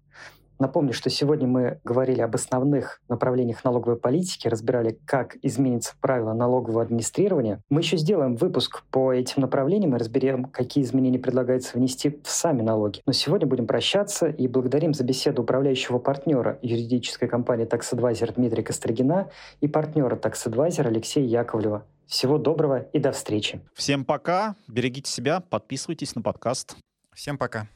Напомню, 0.61 0.93
что 0.93 1.09
сегодня 1.09 1.47
мы 1.47 1.79
говорили 1.83 2.21
об 2.21 2.35
основных 2.35 3.01
направлениях 3.09 3.63
налоговой 3.63 3.97
политики, 3.97 4.47
разбирали, 4.47 4.99
как 5.05 5.35
изменится 5.41 5.95
правила 5.99 6.33
налогового 6.33 6.83
администрирования. 6.83 7.63
Мы 7.71 7.81
еще 7.81 7.97
сделаем 7.97 8.35
выпуск 8.35 8.83
по 8.91 9.11
этим 9.11 9.41
направлениям 9.41 9.95
и 9.95 9.97
разберем, 9.97 10.45
какие 10.45 10.83
изменения 10.83 11.17
предлагается 11.17 11.75
внести 11.79 12.19
в 12.23 12.29
сами 12.29 12.61
налоги. 12.61 13.01
Но 13.07 13.11
сегодня 13.11 13.47
будем 13.47 13.65
прощаться 13.65 14.27
и 14.27 14.47
благодарим 14.47 14.93
за 14.93 15.03
беседу 15.03 15.41
управляющего 15.41 15.97
партнера 15.97 16.59
юридической 16.61 17.27
компании 17.27 17.65
Tax 17.65 17.91
Advisor 17.93 18.31
Дмитрия 18.35 18.61
Костригина 18.61 19.31
и 19.61 19.67
партнера 19.67 20.15
Tax 20.15 20.45
Advisor 20.45 20.85
Алексея 20.85 21.25
Яковлева. 21.25 21.87
Всего 22.05 22.37
доброго 22.37 22.83
и 22.93 22.99
до 22.99 23.13
встречи. 23.13 23.61
Всем 23.73 24.05
пока, 24.05 24.55
берегите 24.67 25.09
себя, 25.09 25.39
подписывайтесь 25.39 26.13
на 26.13 26.21
подкаст. 26.21 26.75
Всем 27.15 27.39
пока. 27.39 27.67